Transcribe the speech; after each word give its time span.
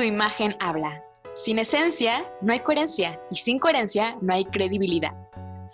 Tu 0.00 0.06
imagen 0.06 0.56
habla. 0.60 1.04
Sin 1.34 1.58
esencia 1.58 2.24
no 2.40 2.54
hay 2.54 2.60
coherencia 2.60 3.20
y 3.30 3.34
sin 3.34 3.58
coherencia 3.58 4.16
no 4.22 4.32
hay 4.32 4.46
credibilidad. 4.46 5.12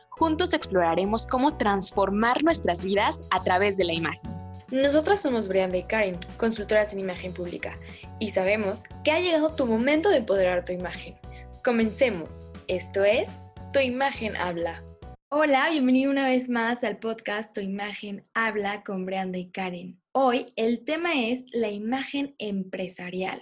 Juntos 0.08 0.52
exploraremos 0.52 1.28
cómo 1.28 1.56
transformar 1.56 2.42
nuestras 2.42 2.84
vidas 2.84 3.22
a 3.30 3.40
través 3.44 3.76
de 3.76 3.84
la 3.84 3.94
imagen. 3.94 4.28
Nosotras 4.72 5.22
somos 5.22 5.46
Brianda 5.46 5.76
y 5.76 5.84
Karen, 5.84 6.18
consultoras 6.38 6.92
en 6.92 6.98
imagen 6.98 7.32
pública, 7.32 7.78
y 8.18 8.30
sabemos 8.30 8.82
que 9.04 9.12
ha 9.12 9.20
llegado 9.20 9.54
tu 9.54 9.64
momento 9.64 10.08
de 10.08 10.16
empoderar 10.16 10.64
tu 10.64 10.72
imagen. 10.72 11.14
Comencemos. 11.62 12.50
Esto 12.66 13.04
es 13.04 13.28
Tu 13.72 13.78
imagen 13.78 14.36
habla. 14.36 14.82
Hola, 15.28 15.70
bienvenido 15.70 16.10
una 16.10 16.26
vez 16.26 16.48
más 16.48 16.82
al 16.82 16.98
podcast 16.98 17.54
Tu 17.54 17.60
imagen 17.60 18.26
habla 18.34 18.82
con 18.82 19.06
Brianda 19.06 19.38
y 19.38 19.52
Karen. 19.52 20.00
Hoy 20.10 20.46
el 20.56 20.84
tema 20.84 21.10
es 21.14 21.44
la 21.52 21.68
imagen 21.68 22.34
empresarial 22.38 23.40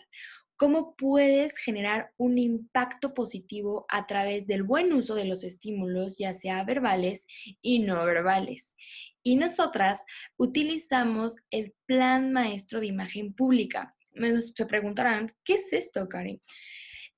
cómo 0.56 0.94
puedes 0.96 1.58
generar 1.58 2.12
un 2.16 2.38
impacto 2.38 3.14
positivo 3.14 3.86
a 3.88 4.06
través 4.06 4.46
del 4.46 4.62
buen 4.62 4.92
uso 4.92 5.14
de 5.14 5.24
los 5.24 5.44
estímulos, 5.44 6.18
ya 6.18 6.34
sea 6.34 6.64
verbales 6.64 7.26
y 7.60 7.80
no 7.80 8.04
verbales. 8.04 8.74
Y 9.22 9.36
nosotras 9.36 10.02
utilizamos 10.36 11.36
el 11.50 11.74
Plan 11.86 12.32
Maestro 12.32 12.80
de 12.80 12.86
Imagen 12.86 13.34
Pública. 13.34 13.94
Me 14.12 14.40
se 14.42 14.66
preguntarán, 14.66 15.34
¿qué 15.44 15.54
es 15.54 15.72
esto, 15.72 16.08
Karen? 16.08 16.40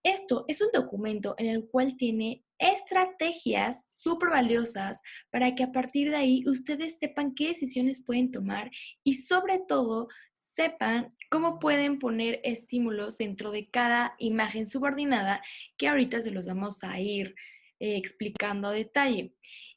Esto 0.03 0.45
es 0.47 0.61
un 0.61 0.69
documento 0.73 1.35
en 1.37 1.47
el 1.47 1.66
cual 1.66 1.97
tiene 1.97 2.45
estrategias 2.59 3.83
súper 3.87 4.30
valiosas 4.30 5.01
para 5.30 5.55
que 5.55 5.65
a 5.65 5.73
partir 5.73 6.11
de 6.11 6.16
ahí 6.16 6.45
ustedes 6.47 6.97
sepan 6.99 7.35
qué 7.35 7.49
decisiones 7.49 8.03
pueden 8.05 8.30
tomar 8.30 8.71
y 9.03 9.15
sobre 9.15 9.61
todo 9.66 10.09
sepan 10.56 11.15
cómo 11.30 11.59
pueden 11.59 11.98
poner 11.98 12.41
estímulos 12.42 13.19
dentro 13.19 13.51
de 13.51 13.69
cada 13.69 14.15
imagen 14.19 14.66
subordinada 14.66 15.42
que 15.77 15.87
ahorita 15.87 16.23
se 16.23 16.30
los 16.30 16.46
vamos 16.46 16.82
a 16.82 16.98
ir 16.98 17.35
eh, 17.79 17.96
explicando 17.96 18.68
a 18.68 18.73
detalle. 18.73 19.35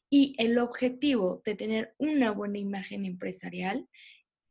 Y 0.10 0.36
el 0.40 0.58
objetivo 0.58 1.42
de 1.46 1.56
tener 1.56 1.94
una 1.98 2.32
buena 2.32 2.58
imagen 2.58 3.06
empresarial 3.06 3.88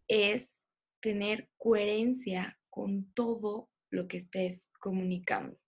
es 0.06 0.62
tener 1.00 1.48
coherencia 1.56 2.58
con 2.68 3.10
todo 3.14 3.70
lo 3.90 4.06
que 4.06 4.18
estés 4.18 4.68
comunicando. 4.78 5.58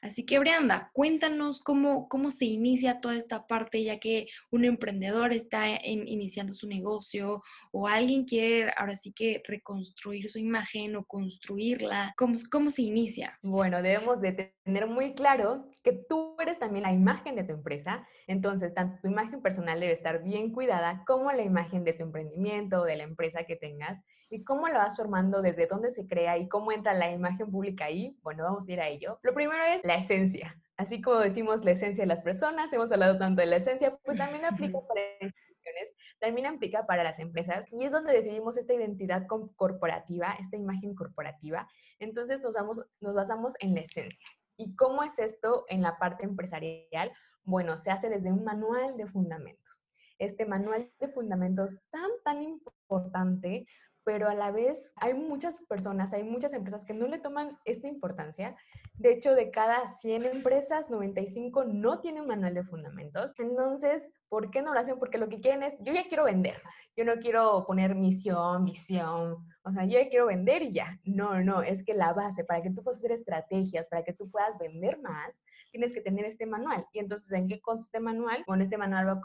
Así 0.00 0.24
que, 0.24 0.38
Brianda, 0.38 0.90
cuéntanos 0.92 1.60
cómo, 1.60 2.08
cómo 2.08 2.30
se 2.30 2.44
inicia 2.44 3.00
toda 3.00 3.16
esta 3.16 3.46
parte, 3.46 3.82
ya 3.82 3.98
que 3.98 4.28
un 4.50 4.64
emprendedor 4.64 5.32
está 5.32 5.68
iniciando 5.84 6.52
su 6.52 6.66
negocio 6.66 7.42
o 7.72 7.88
alguien 7.88 8.24
quiere 8.24 8.72
ahora 8.76 8.96
sí 8.96 9.12
que 9.12 9.42
reconstruir 9.46 10.30
su 10.30 10.38
imagen 10.38 10.96
o 10.96 11.04
construirla. 11.04 12.14
¿Cómo, 12.16 12.38
cómo 12.50 12.70
se 12.70 12.82
inicia? 12.82 13.38
Bueno, 13.42 13.82
debemos 13.82 14.20
de 14.20 14.54
tener 14.64 14.86
muy 14.86 15.14
claro 15.14 15.66
que 15.82 15.92
tú 15.92 16.36
eres 16.40 16.58
también 16.58 16.84
la 16.84 16.92
imagen 16.92 17.36
de 17.36 17.44
tu 17.44 17.52
empresa, 17.52 18.06
entonces 18.26 18.72
tanto 18.74 19.00
tu 19.02 19.08
imagen 19.08 19.42
personal 19.42 19.80
debe 19.80 19.92
estar 19.92 20.22
bien 20.22 20.52
cuidada 20.52 21.02
como 21.06 21.30
la 21.32 21.42
imagen 21.42 21.84
de 21.84 21.92
tu 21.92 22.02
emprendimiento 22.02 22.80
o 22.80 22.84
de 22.84 22.96
la 22.96 23.04
empresa 23.04 23.44
que 23.44 23.56
tengas 23.56 24.02
y 24.30 24.44
cómo 24.44 24.68
la 24.68 24.78
vas 24.78 24.96
formando, 24.96 25.42
desde 25.42 25.66
dónde 25.66 25.90
se 25.90 26.06
crea 26.06 26.38
y 26.38 26.48
cómo 26.48 26.72
entra 26.72 26.94
la 26.94 27.10
imagen 27.10 27.50
pública 27.50 27.86
ahí. 27.86 28.16
Bueno, 28.22 28.44
vamos 28.44 28.66
a 28.66 28.72
ir 28.72 28.80
a 28.80 28.88
ello. 28.88 29.18
Lo 29.22 29.34
primero 29.34 29.62
es 29.64 29.73
la 29.82 29.96
esencia. 29.96 30.56
Así 30.76 31.00
como 31.00 31.20
decimos 31.20 31.64
la 31.64 31.70
esencia 31.72 32.02
de 32.02 32.08
las 32.08 32.22
personas, 32.22 32.72
hemos 32.72 32.90
hablado 32.90 33.16
tanto 33.18 33.40
de 33.40 33.46
la 33.46 33.56
esencia, 33.56 33.96
pues 34.04 34.18
también 34.18 34.44
aplica 34.44 34.78
para 34.88 35.00
instituciones, 35.20 35.92
también 36.18 36.46
aplica 36.46 36.86
para 36.86 37.04
las 37.04 37.18
empresas 37.20 37.66
y 37.72 37.84
es 37.84 37.92
donde 37.92 38.12
definimos 38.12 38.56
esta 38.56 38.74
identidad 38.74 39.26
corporativa, 39.56 40.36
esta 40.40 40.56
imagen 40.56 40.94
corporativa. 40.94 41.68
Entonces 41.98 42.40
nos, 42.40 42.54
vamos, 42.54 42.84
nos 43.00 43.14
basamos 43.14 43.54
en 43.60 43.74
la 43.74 43.80
esencia. 43.80 44.26
¿Y 44.56 44.74
cómo 44.76 45.02
es 45.02 45.18
esto 45.18 45.64
en 45.68 45.82
la 45.82 45.98
parte 45.98 46.24
empresarial? 46.24 47.12
Bueno, 47.42 47.76
se 47.76 47.90
hace 47.90 48.08
desde 48.08 48.32
un 48.32 48.44
manual 48.44 48.96
de 48.96 49.06
fundamentos. 49.06 49.84
Este 50.18 50.46
manual 50.46 50.90
de 51.00 51.08
fundamentos 51.08 51.76
tan, 51.90 52.10
tan 52.24 52.42
importante 52.42 53.66
pero 54.04 54.28
a 54.28 54.34
la 54.34 54.50
vez 54.50 54.92
hay 54.96 55.14
muchas 55.14 55.58
personas, 55.66 56.12
hay 56.12 56.22
muchas 56.22 56.52
empresas 56.52 56.84
que 56.84 56.94
no 56.94 57.06
le 57.06 57.18
toman 57.18 57.58
esta 57.64 57.88
importancia. 57.88 58.56
De 58.94 59.12
hecho, 59.12 59.34
de 59.34 59.50
cada 59.50 59.86
100 59.86 60.26
empresas, 60.26 60.90
95 60.90 61.64
no 61.64 62.00
tienen 62.00 62.26
manual 62.26 62.54
de 62.54 62.64
fundamentos. 62.64 63.32
Entonces, 63.38 64.10
¿por 64.28 64.50
qué 64.50 64.62
no 64.62 64.72
lo 64.72 64.80
hacen? 64.80 64.98
Porque 64.98 65.18
lo 65.18 65.28
que 65.28 65.40
quieren 65.40 65.62
es, 65.62 65.74
yo 65.80 65.92
ya 65.92 66.06
quiero 66.08 66.24
vender, 66.24 66.60
yo 66.96 67.04
no 67.04 67.16
quiero 67.16 67.64
poner 67.66 67.94
misión, 67.94 68.64
visión, 68.64 69.46
o 69.62 69.72
sea, 69.72 69.84
yo 69.84 69.98
ya 69.98 70.08
quiero 70.08 70.26
vender 70.26 70.62
y 70.62 70.72
ya. 70.72 71.00
No, 71.04 71.40
no, 71.42 71.62
es 71.62 71.82
que 71.84 71.94
la 71.94 72.12
base, 72.12 72.44
para 72.44 72.62
que 72.62 72.70
tú 72.70 72.82
puedas 72.82 72.98
hacer 72.98 73.12
estrategias, 73.12 73.88
para 73.88 74.04
que 74.04 74.12
tú 74.12 74.30
puedas 74.30 74.58
vender 74.58 75.00
más, 75.00 75.32
tienes 75.70 75.92
que 75.92 76.00
tener 76.00 76.24
este 76.24 76.46
manual. 76.46 76.86
Y 76.92 76.98
entonces, 76.98 77.32
¿en 77.32 77.48
qué 77.48 77.60
consiste 77.60 77.98
este 77.98 78.04
manual? 78.04 78.44
Bueno, 78.46 78.62
este 78.62 78.76
manual 78.76 79.08
va 79.08 79.20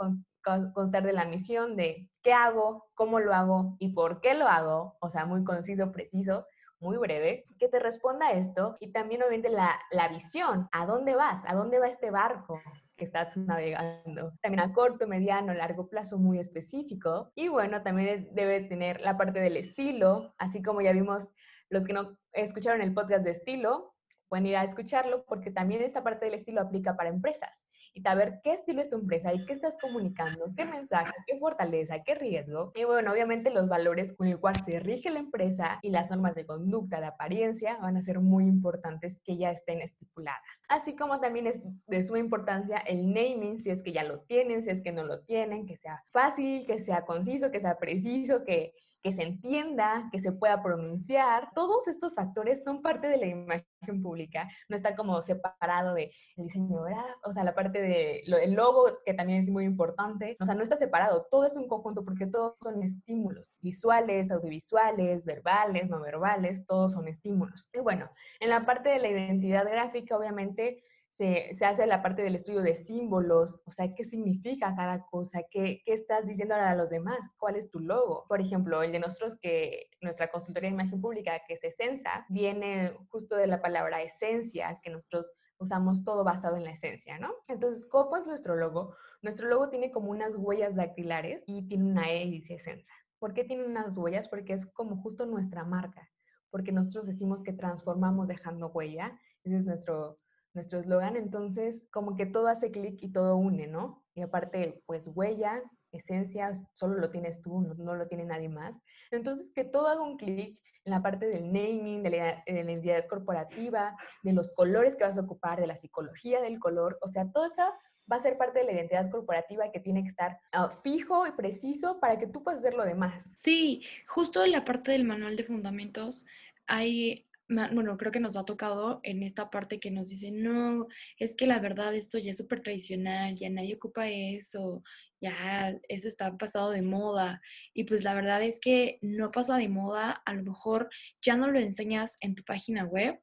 a 0.45 0.71
constar 0.73 1.03
de 1.03 1.13
la 1.13 1.25
misión 1.25 1.75
de 1.75 2.09
qué 2.23 2.33
hago, 2.33 2.89
cómo 2.95 3.19
lo 3.19 3.33
hago 3.33 3.75
y 3.79 3.93
por 3.93 4.21
qué 4.21 4.33
lo 4.33 4.47
hago, 4.47 4.97
o 4.99 5.09
sea, 5.09 5.25
muy 5.25 5.43
conciso, 5.43 5.91
preciso, 5.91 6.47
muy 6.79 6.97
breve, 6.97 7.45
que 7.59 7.67
te 7.67 7.79
responda 7.79 8.31
esto 8.31 8.77
y 8.79 8.91
también 8.91 9.21
obviamente 9.21 9.49
la, 9.49 9.79
la 9.91 10.07
visión, 10.07 10.69
¿a 10.71 10.85
dónde 10.85 11.15
vas? 11.15 11.43
¿A 11.45 11.53
dónde 11.53 11.79
va 11.79 11.87
este 11.87 12.09
barco? 12.09 12.61
Que 12.99 13.05
estás 13.05 13.35
navegando. 13.35 14.33
También 14.41 14.59
a 14.59 14.71
corto, 14.73 15.07
mediano, 15.07 15.53
largo 15.55 15.89
plazo 15.89 16.19
muy 16.19 16.37
específico. 16.37 17.31
Y 17.33 17.47
bueno, 17.47 17.81
también 17.81 18.29
debe 18.33 18.61
tener 18.61 19.01
la 19.01 19.17
parte 19.17 19.39
del 19.39 19.57
estilo, 19.57 20.35
así 20.37 20.61
como 20.61 20.81
ya 20.81 20.91
vimos 20.91 21.31
los 21.69 21.85
que 21.85 21.93
no 21.93 22.17
escucharon 22.33 22.81
el 22.81 22.93
podcast 22.93 23.23
de 23.23 23.31
estilo, 23.31 23.88
pueden 24.29 24.45
ir 24.45 24.55
a 24.55 24.63
escucharlo 24.63 25.25
porque 25.25 25.51
también 25.51 25.81
esta 25.81 26.03
parte 26.03 26.25
del 26.25 26.35
estilo 26.35 26.61
aplica 26.61 26.95
para 26.95 27.09
empresas. 27.09 27.65
Y 27.93 28.01
saber 28.01 28.39
qué 28.43 28.53
estilo 28.53 28.81
es 28.81 28.89
tu 28.89 28.97
empresa 28.97 29.33
y 29.33 29.43
qué 29.45 29.53
estás 29.53 29.75
comunicando, 29.81 30.53
qué 30.55 30.63
mensaje, 30.63 31.11
qué 31.25 31.39
fortaleza, 31.39 32.03
qué 32.03 32.13
riesgo. 32.13 32.71
Y 32.75 32.83
bueno, 32.83 33.11
obviamente 33.11 33.49
los 33.49 33.67
valores 33.67 34.13
con 34.13 34.27
el 34.27 34.39
cual 34.39 34.55
se 34.63 34.79
rige 34.79 35.09
la 35.09 35.19
empresa 35.19 35.79
y 35.81 35.89
las 35.89 36.09
normas 36.11 36.35
de 36.35 36.45
conducta, 36.45 36.99
de 36.99 37.07
apariencia, 37.07 37.77
van 37.77 37.97
a 37.97 38.01
ser 38.03 38.19
muy 38.19 38.45
importantes 38.45 39.17
que 39.23 39.37
ya 39.37 39.51
estén 39.51 39.81
estipuladas. 39.81 40.39
Así 40.69 40.95
como 40.95 41.19
también 41.19 41.47
es 41.47 41.59
de 41.87 42.03
suma 42.03 42.19
importancia 42.19 42.77
el 42.77 43.07
naming, 43.11 43.59
si 43.59 43.71
es 43.71 43.81
que 43.81 43.91
ya 43.91 44.03
lo 44.03 44.19
tienen, 44.21 44.61
si 44.61 44.69
es 44.69 44.81
que 44.81 44.91
no 44.91 45.03
lo 45.03 45.21
tienen, 45.21 45.65
que 45.65 45.77
sea 45.77 46.03
fácil, 46.11 46.67
que 46.67 46.79
sea 46.79 47.05
conciso, 47.05 47.49
que 47.49 47.59
sea 47.59 47.77
preciso, 47.79 48.43
que 48.45 48.73
que 49.01 49.11
se 49.11 49.23
entienda, 49.23 50.09
que 50.11 50.19
se 50.19 50.31
pueda 50.31 50.61
pronunciar. 50.61 51.49
Todos 51.55 51.87
estos 51.87 52.15
factores 52.15 52.63
son 52.63 52.81
parte 52.81 53.07
de 53.07 53.17
la 53.17 53.27
imagen 53.27 54.01
pública. 54.01 54.49
No 54.67 54.75
está 54.75 54.95
como 54.95 55.21
separado 55.21 55.93
de 55.93 56.11
el 56.35 56.45
diseño 56.45 56.81
o 57.23 57.33
sea, 57.33 57.43
la 57.43 57.55
parte 57.55 57.81
del 57.81 58.53
logo, 58.53 58.85
que 59.05 59.13
también 59.13 59.39
es 59.39 59.49
muy 59.49 59.65
importante. 59.65 60.37
O 60.39 60.45
sea, 60.45 60.55
no 60.55 60.63
está 60.63 60.77
separado. 60.77 61.27
Todo 61.29 61.45
es 61.45 61.55
un 61.55 61.67
conjunto 61.67 62.03
porque 62.03 62.27
todos 62.27 62.55
son 62.61 62.81
estímulos 62.83 63.55
visuales, 63.61 64.31
audiovisuales, 64.31 65.23
verbales, 65.25 65.89
no 65.89 66.01
verbales, 66.01 66.65
todos 66.65 66.93
son 66.93 67.07
estímulos. 67.07 67.69
Y 67.73 67.79
bueno, 67.79 68.09
en 68.39 68.49
la 68.49 68.65
parte 68.65 68.89
de 68.89 68.99
la 68.99 69.09
identidad 69.09 69.65
gráfica, 69.65 70.17
obviamente, 70.17 70.83
se, 71.19 71.65
hace 71.65 71.85
la 71.85 72.01
parte 72.01 72.21
del 72.21 72.35
estudio 72.35 72.61
de 72.61 72.75
símbolos, 72.75 73.61
o 73.65 73.71
sea, 73.73 73.93
qué 73.93 74.05
significa 74.05 74.73
cada 74.73 75.05
cosa, 75.05 75.41
qué, 75.51 75.81
qué 75.83 75.93
estás 75.93 76.25
diciendo 76.25 76.55
a 76.55 76.75
los 76.75 76.89
demás, 76.89 77.19
cuál 77.37 77.57
es 77.57 77.69
tu 77.69 77.81
logo. 77.81 78.25
Por 78.29 78.39
ejemplo, 78.39 78.81
el 78.83 78.93
de 78.93 78.99
nosotros 78.99 79.37
que 79.37 79.89
nuestra 80.01 80.31
consultoría 80.31 80.69
de 80.69 80.75
imagen 80.75 81.01
pública, 81.01 81.41
que 81.45 81.55
es 81.55 81.63
Esensa, 81.65 82.25
viene 82.29 82.93
justo 83.09 83.35
de 83.35 83.47
la 83.47 83.61
palabra 83.61 84.01
esencia, 84.01 84.79
que 84.81 84.91
nosotros 84.91 85.29
usamos 85.57 86.05
todo 86.05 86.23
basado 86.23 86.55
en 86.55 86.63
la 86.63 86.71
esencia, 86.71 87.19
¿no? 87.19 87.35
Entonces, 87.49 87.85
¿cómo 87.85 88.15
es 88.15 88.25
nuestro 88.25 88.55
logo? 88.55 88.95
Nuestro 89.21 89.49
logo 89.49 89.67
tiene 89.67 89.91
como 89.91 90.11
unas 90.11 90.37
huellas 90.37 90.77
dactilares 90.77 91.43
y 91.47 91.67
tiene 91.67 91.83
una 91.83 92.09
E 92.09 92.23
y 92.23 92.31
dice 92.31 92.53
Esensa. 92.53 92.93
¿Por 93.19 93.33
qué 93.33 93.43
tiene 93.43 93.65
unas 93.65 93.97
huellas? 93.97 94.29
Porque 94.29 94.53
es 94.53 94.65
como 94.65 95.01
justo 95.01 95.25
nuestra 95.25 95.65
marca, 95.65 96.09
porque 96.49 96.71
nosotros 96.71 97.07
decimos 97.07 97.43
que 97.43 97.51
transformamos 97.51 98.29
dejando 98.29 98.69
huella, 98.69 99.19
ese 99.43 99.57
es 99.57 99.65
nuestro, 99.65 100.17
nuestro 100.53 100.79
eslogan, 100.79 101.15
entonces 101.15 101.85
como 101.91 102.15
que 102.15 102.25
todo 102.25 102.47
hace 102.47 102.71
clic 102.71 103.01
y 103.01 103.11
todo 103.11 103.37
une, 103.37 103.67
¿no? 103.67 104.03
Y 104.15 104.21
aparte, 104.21 104.83
pues 104.85 105.07
huella, 105.13 105.61
esencia, 105.91 106.53
solo 106.75 106.95
lo 106.95 107.09
tienes 107.09 107.41
tú, 107.41 107.61
no, 107.61 107.95
lo 107.95 108.07
tiene 108.07 108.25
nadie 108.25 108.49
más. 108.49 108.79
Entonces, 109.11 109.51
que 109.53 109.63
todo 109.63 109.87
haga 109.87 110.01
un 110.01 110.17
clic 110.17 110.59
en 110.85 110.91
la 110.91 111.01
parte 111.01 111.27
del 111.27 111.51
naming, 111.51 112.03
de 112.03 112.09
la, 112.09 112.43
de 112.45 112.53
la, 112.53 112.71
identidad 112.71 113.07
corporativa, 113.07 113.95
de 114.23 114.33
los 114.33 114.51
colores 114.53 114.95
que 114.95 115.03
vas 115.03 115.17
a 115.17 115.21
ocupar, 115.21 115.59
de 115.59 115.67
la 115.67 115.75
psicología 115.75 116.41
del 116.41 116.59
color, 116.59 116.97
o 117.01 117.07
sea, 117.07 117.31
todo 117.31 117.45
esto 117.45 117.63
va 118.11 118.15
a 118.15 118.19
ser 118.19 118.37
parte 118.37 118.59
de 118.59 118.65
la 118.65 118.71
identidad 118.71 119.09
corporativa 119.09 119.71
que 119.71 119.79
tiene 119.79 120.01
que 120.01 120.09
estar 120.09 120.39
ah, 120.51 120.69
fijo 120.69 121.27
y 121.27 121.31
preciso 121.31 121.99
para 121.99 122.17
que 122.17 122.27
tú 122.27 122.43
puedas 122.43 122.61
hacer 122.61 122.73
lo 122.73 122.83
demás. 122.83 123.31
Sí, 123.37 123.83
justo 124.07 124.43
en 124.43 124.51
la 124.51 124.65
parte 124.65 124.91
del 124.91 125.03
manual 125.03 125.35
de 125.35 125.43
fundamentos 125.43 126.25
hay 126.65 127.28
bueno, 127.49 127.97
creo 127.97 128.11
que 128.11 128.19
nos 128.19 128.35
ha 128.37 128.45
tocado 128.45 128.99
en 129.03 129.23
esta 129.23 129.49
parte 129.49 129.79
que 129.79 129.91
nos 129.91 130.09
dicen, 130.09 130.43
no, 130.43 130.87
es 131.17 131.35
que 131.35 131.47
la 131.47 131.59
verdad 131.59 131.95
esto 131.95 132.19
ya 132.19 132.31
es 132.31 132.37
súper 132.37 132.61
tradicional, 132.61 133.35
ya 133.35 133.49
nadie 133.49 133.75
ocupa 133.75 134.07
eso, 134.07 134.83
ya 135.21 135.77
eso 135.87 136.07
está 136.07 136.35
pasado 136.37 136.71
de 136.71 136.81
moda. 136.81 137.41
Y 137.73 137.83
pues 137.85 138.03
la 138.03 138.13
verdad 138.13 138.41
es 138.43 138.59
que 138.59 138.99
no 139.01 139.31
pasa 139.31 139.57
de 139.57 139.69
moda, 139.69 140.21
a 140.25 140.33
lo 140.33 140.43
mejor 140.43 140.89
ya 141.21 141.35
no 141.35 141.51
lo 141.51 141.59
enseñas 141.59 142.17
en 142.21 142.35
tu 142.35 142.43
página 142.43 142.85
web, 142.85 143.19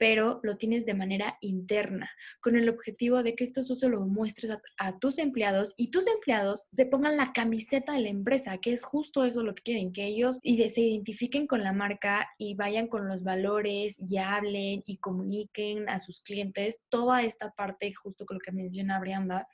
pero 0.00 0.40
lo 0.42 0.56
tienes 0.56 0.86
de 0.86 0.94
manera 0.94 1.36
interna, 1.42 2.10
con 2.40 2.56
el 2.56 2.70
objetivo 2.70 3.22
de 3.22 3.34
que 3.34 3.44
esto 3.44 3.66
tú 3.66 3.76
se 3.76 3.90
lo 3.90 4.00
muestres 4.00 4.56
a, 4.78 4.98
tus 4.98 5.18
empleados 5.18 5.74
y 5.76 5.90
tus 5.90 6.06
empleados 6.06 6.66
se 6.72 6.86
pongan 6.86 7.18
la 7.18 7.34
camiseta 7.34 7.92
de 7.92 8.00
la 8.00 8.08
empresa, 8.08 8.56
que 8.56 8.72
es 8.72 8.82
justo 8.82 9.26
eso 9.26 9.42
lo 9.42 9.54
que 9.54 9.62
quieren, 9.62 9.92
que 9.92 10.06
ellos 10.06 10.38
se 10.42 10.80
identifiquen 10.80 11.46
con 11.46 11.62
la 11.62 11.74
marca 11.74 12.30
y 12.38 12.54
vayan 12.54 12.88
con 12.88 13.08
los 13.08 13.22
valores 13.22 13.98
y 14.00 14.16
hablen 14.16 14.82
y 14.86 14.96
comuniquen 14.96 15.86
a 15.90 15.98
sus 15.98 16.22
clientes 16.22 16.82
toda 16.88 17.22
esta 17.22 17.50
parte, 17.50 17.92
justo 17.92 18.24
con 18.24 18.36
lo 18.36 18.40
que 18.40 18.52
menciona 18.52 19.00
Brianda, 19.00 19.48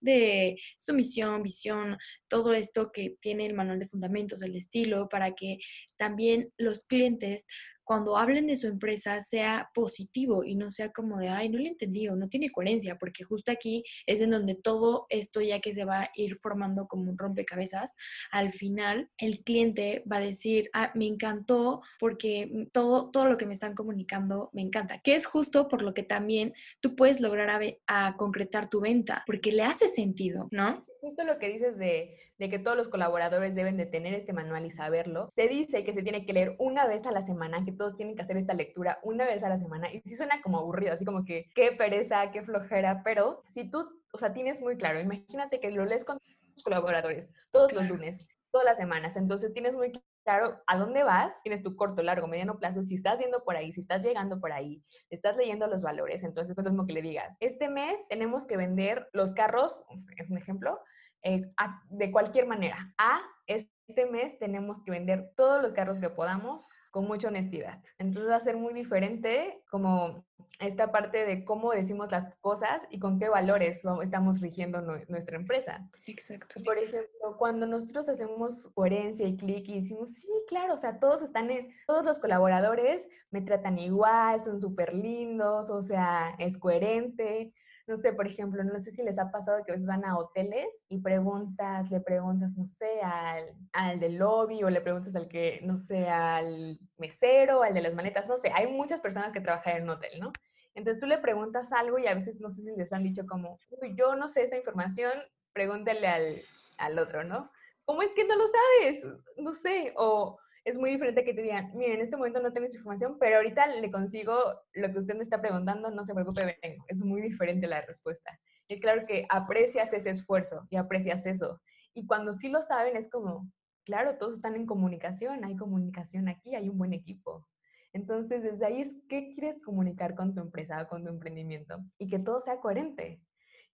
de 0.00 0.60
su 0.76 0.94
misión, 0.94 1.42
visión, 1.42 1.98
todo 2.28 2.54
esto 2.54 2.90
que 2.92 3.16
tiene 3.20 3.46
el 3.46 3.54
manual 3.54 3.78
de 3.78 3.86
fundamentos, 3.86 4.42
el 4.42 4.56
estilo, 4.56 5.08
para 5.08 5.34
que 5.34 5.58
también 5.96 6.52
los 6.56 6.84
clientes 6.84 7.46
cuando 7.84 8.16
hablen 8.16 8.46
de 8.46 8.56
su 8.56 8.66
empresa 8.66 9.20
sea 9.22 9.70
positivo 9.74 10.44
y 10.44 10.54
no 10.54 10.70
sea 10.70 10.92
como 10.92 11.18
de, 11.18 11.28
ay, 11.28 11.48
no 11.48 11.58
le 11.58 11.68
entendí 11.68 12.08
o 12.08 12.16
no 12.16 12.28
tiene 12.28 12.50
coherencia, 12.50 12.98
porque 12.98 13.24
justo 13.24 13.52
aquí 13.52 13.84
es 14.06 14.20
en 14.20 14.30
donde 14.30 14.54
todo 14.54 15.06
esto 15.08 15.40
ya 15.40 15.60
que 15.60 15.74
se 15.74 15.84
va 15.84 16.02
a 16.02 16.10
ir 16.14 16.38
formando 16.38 16.86
como 16.86 17.10
un 17.10 17.18
rompecabezas, 17.18 17.94
al 18.30 18.52
final 18.52 19.10
el 19.18 19.42
cliente 19.44 20.02
va 20.10 20.16
a 20.16 20.20
decir, 20.20 20.70
ah, 20.72 20.92
me 20.94 21.06
encantó 21.06 21.82
porque 21.98 22.68
todo, 22.72 23.10
todo 23.10 23.26
lo 23.26 23.36
que 23.36 23.46
me 23.46 23.54
están 23.54 23.74
comunicando 23.74 24.50
me 24.52 24.62
encanta, 24.62 25.00
que 25.00 25.14
es 25.14 25.26
justo 25.26 25.68
por 25.68 25.82
lo 25.82 25.94
que 25.94 26.02
también 26.02 26.54
tú 26.80 26.96
puedes 26.96 27.20
lograr 27.20 27.50
a, 27.86 28.16
concretar 28.16 28.68
tu 28.68 28.80
venta, 28.80 29.22
porque 29.26 29.52
le 29.52 29.62
hace 29.62 29.88
sentido, 29.88 30.48
¿no? 30.50 30.84
Justo 31.02 31.24
lo 31.24 31.38
que 31.38 31.48
dices 31.48 31.76
de 31.76 32.16
de 32.42 32.50
que 32.50 32.58
todos 32.58 32.76
los 32.76 32.88
colaboradores 32.88 33.54
deben 33.54 33.76
de 33.76 33.86
tener 33.86 34.14
este 34.14 34.32
manual 34.32 34.66
y 34.66 34.72
saberlo. 34.72 35.30
Se 35.32 35.46
dice 35.46 35.84
que 35.84 35.94
se 35.94 36.02
tiene 36.02 36.26
que 36.26 36.32
leer 36.32 36.56
una 36.58 36.88
vez 36.88 37.06
a 37.06 37.12
la 37.12 37.22
semana, 37.22 37.64
que 37.64 37.70
todos 37.70 37.96
tienen 37.96 38.16
que 38.16 38.22
hacer 38.22 38.36
esta 38.36 38.52
lectura 38.52 38.98
una 39.04 39.24
vez 39.24 39.44
a 39.44 39.48
la 39.48 39.60
semana. 39.60 39.92
Y 39.92 40.00
sí 40.00 40.16
suena 40.16 40.42
como 40.42 40.58
aburrido, 40.58 40.92
así 40.92 41.04
como 41.04 41.24
que 41.24 41.46
qué 41.54 41.70
pereza, 41.70 42.32
qué 42.32 42.42
flojera, 42.42 43.02
pero 43.04 43.44
si 43.46 43.70
tú, 43.70 43.88
o 44.12 44.18
sea, 44.18 44.32
tienes 44.32 44.60
muy 44.60 44.76
claro, 44.76 44.98
imagínate 44.98 45.60
que 45.60 45.70
lo 45.70 45.84
lees 45.84 46.04
con 46.04 46.18
tus 46.52 46.64
colaboradores 46.64 47.32
todos 47.52 47.72
los 47.72 47.88
lunes, 47.88 48.26
todas 48.50 48.64
las 48.64 48.76
semanas, 48.76 49.16
entonces 49.16 49.52
tienes 49.52 49.76
muy 49.76 49.92
claro 50.22 50.62
a 50.66 50.76
dónde 50.76 51.02
vas, 51.02 51.42
tienes 51.42 51.62
tu 51.62 51.76
corto, 51.76 52.02
largo, 52.02 52.26
mediano 52.26 52.58
plazo, 52.58 52.82
si 52.82 52.94
estás 52.94 53.18
yendo 53.18 53.44
por 53.44 53.56
ahí, 53.56 53.72
si 53.72 53.80
estás 53.80 54.02
llegando 54.02 54.40
por 54.40 54.52
ahí, 54.52 54.82
estás 55.10 55.36
leyendo 55.36 55.66
los 55.66 55.82
valores, 55.82 56.22
entonces 56.22 56.56
es 56.56 56.64
lo 56.64 56.70
mismo 56.70 56.86
que 56.86 56.92
le 56.92 57.02
digas. 57.02 57.36
Este 57.40 57.68
mes 57.68 58.06
tenemos 58.08 58.46
que 58.46 58.56
vender 58.56 59.08
los 59.12 59.32
carros, 59.32 59.84
es 60.16 60.30
un 60.30 60.38
ejemplo, 60.38 60.78
eh, 61.22 61.42
de 61.90 62.10
cualquier 62.10 62.46
manera. 62.46 62.76
A, 62.98 63.20
este 63.46 64.06
mes 64.06 64.38
tenemos 64.38 64.82
que 64.82 64.90
vender 64.90 65.32
todos 65.36 65.62
los 65.62 65.72
carros 65.72 65.98
que 65.98 66.10
podamos 66.10 66.68
con 66.92 67.06
mucha 67.06 67.28
honestidad. 67.28 67.82
Entonces 67.98 68.30
va 68.30 68.36
a 68.36 68.40
ser 68.40 68.56
muy 68.56 68.72
diferente 68.74 69.64
como 69.68 70.24
esta 70.60 70.92
parte 70.92 71.24
de 71.24 71.44
cómo 71.44 71.72
decimos 71.72 72.12
las 72.12 72.32
cosas 72.40 72.86
y 72.90 73.00
con 73.00 73.18
qué 73.18 73.28
valores 73.28 73.82
estamos 74.02 74.40
rigiendo 74.40 74.80
nuestra 75.08 75.36
empresa. 75.36 75.88
Exacto. 76.06 76.60
Por 76.64 76.78
ejemplo, 76.78 77.36
cuando 77.38 77.66
nosotros 77.66 78.08
hacemos 78.08 78.68
coherencia 78.74 79.26
y 79.26 79.36
clic 79.36 79.68
y 79.68 79.80
decimos, 79.80 80.10
sí, 80.10 80.28
claro, 80.46 80.74
o 80.74 80.76
sea, 80.76 81.00
todos 81.00 81.22
están 81.22 81.50
en, 81.50 81.74
todos 81.86 82.04
los 82.04 82.18
colaboradores 82.18 83.08
me 83.30 83.40
tratan 83.40 83.78
igual, 83.78 84.44
son 84.44 84.60
súper 84.60 84.94
lindos, 84.94 85.70
o 85.70 85.82
sea, 85.82 86.36
es 86.38 86.58
coherente, 86.58 87.54
no 87.86 87.96
sé, 87.96 88.12
por 88.12 88.26
ejemplo, 88.26 88.62
no 88.64 88.78
sé 88.78 88.92
si 88.92 89.02
les 89.02 89.18
ha 89.18 89.30
pasado 89.30 89.64
que 89.64 89.72
a 89.72 89.74
veces 89.74 89.88
van 89.88 90.04
a 90.04 90.16
hoteles 90.16 90.84
y 90.88 90.98
preguntas, 90.98 91.90
le 91.90 92.00
preguntas, 92.00 92.56
no 92.56 92.64
sé, 92.64 93.00
al, 93.02 93.54
al 93.72 94.00
del 94.00 94.16
lobby 94.16 94.62
o 94.62 94.70
le 94.70 94.80
preguntas 94.80 95.14
al 95.16 95.28
que, 95.28 95.60
no 95.64 95.76
sé, 95.76 96.08
al 96.08 96.78
mesero, 96.96 97.62
al 97.62 97.74
de 97.74 97.82
las 97.82 97.94
maletas, 97.94 98.26
no 98.28 98.38
sé, 98.38 98.52
hay 98.54 98.66
muchas 98.68 99.00
personas 99.00 99.32
que 99.32 99.40
trabajan 99.40 99.76
en 99.76 99.82
un 99.84 99.90
hotel, 99.90 100.20
¿no? 100.20 100.32
Entonces 100.74 101.00
tú 101.00 101.06
le 101.06 101.18
preguntas 101.18 101.72
algo 101.72 101.98
y 101.98 102.06
a 102.06 102.14
veces 102.14 102.40
no 102.40 102.50
sé 102.50 102.62
si 102.62 102.74
les 102.76 102.92
han 102.92 103.02
dicho 103.02 103.26
como, 103.26 103.58
yo 103.94 104.14
no 104.14 104.28
sé 104.28 104.44
esa 104.44 104.56
información, 104.56 105.12
pregúntale 105.52 106.06
al, 106.06 106.42
al 106.78 106.98
otro, 106.98 107.24
¿no? 107.24 107.50
¿Cómo 107.84 108.02
es 108.02 108.10
que 108.14 108.26
no 108.26 108.36
lo 108.36 108.44
sabes? 108.46 109.04
No 109.36 109.54
sé, 109.54 109.92
o 109.96 110.38
es 110.64 110.78
muy 110.78 110.90
diferente 110.90 111.24
que 111.24 111.34
te 111.34 111.42
digan, 111.42 111.70
miren, 111.74 111.96
en 111.96 112.00
este 112.02 112.16
momento 112.16 112.40
no 112.40 112.52
tengo 112.52 112.66
información, 112.66 113.16
pero 113.18 113.36
ahorita 113.36 113.66
le 113.66 113.90
consigo 113.90 114.34
lo 114.74 114.92
que 114.92 114.98
usted 114.98 115.16
me 115.16 115.22
está 115.22 115.40
preguntando, 115.40 115.90
no 115.90 116.04
se 116.04 116.14
preocupe, 116.14 116.58
vengo. 116.62 116.84
Es 116.88 117.02
muy 117.02 117.20
diferente 117.20 117.66
la 117.66 117.80
respuesta. 117.80 118.38
Y 118.68 118.78
claro 118.80 119.02
que 119.06 119.26
aprecias 119.28 119.92
ese 119.92 120.10
esfuerzo 120.10 120.66
y 120.70 120.76
aprecias 120.76 121.26
eso. 121.26 121.60
Y 121.94 122.06
cuando 122.06 122.32
sí 122.32 122.48
lo 122.48 122.62
saben, 122.62 122.96
es 122.96 123.10
como, 123.10 123.50
claro, 123.84 124.16
todos 124.18 124.36
están 124.36 124.54
en 124.54 124.66
comunicación, 124.66 125.44
hay 125.44 125.56
comunicación 125.56 126.28
aquí, 126.28 126.54
hay 126.54 126.68
un 126.68 126.78
buen 126.78 126.92
equipo. 126.92 127.46
Entonces, 127.92 128.42
desde 128.42 128.64
ahí 128.64 128.80
es 128.80 128.94
qué 129.08 129.34
quieres 129.34 129.60
comunicar 129.62 130.14
con 130.14 130.34
tu 130.34 130.40
empresa, 130.40 130.88
con 130.88 131.04
tu 131.04 131.10
emprendimiento 131.10 131.78
y 131.98 132.08
que 132.08 132.18
todo 132.18 132.40
sea 132.40 132.60
coherente. 132.60 133.20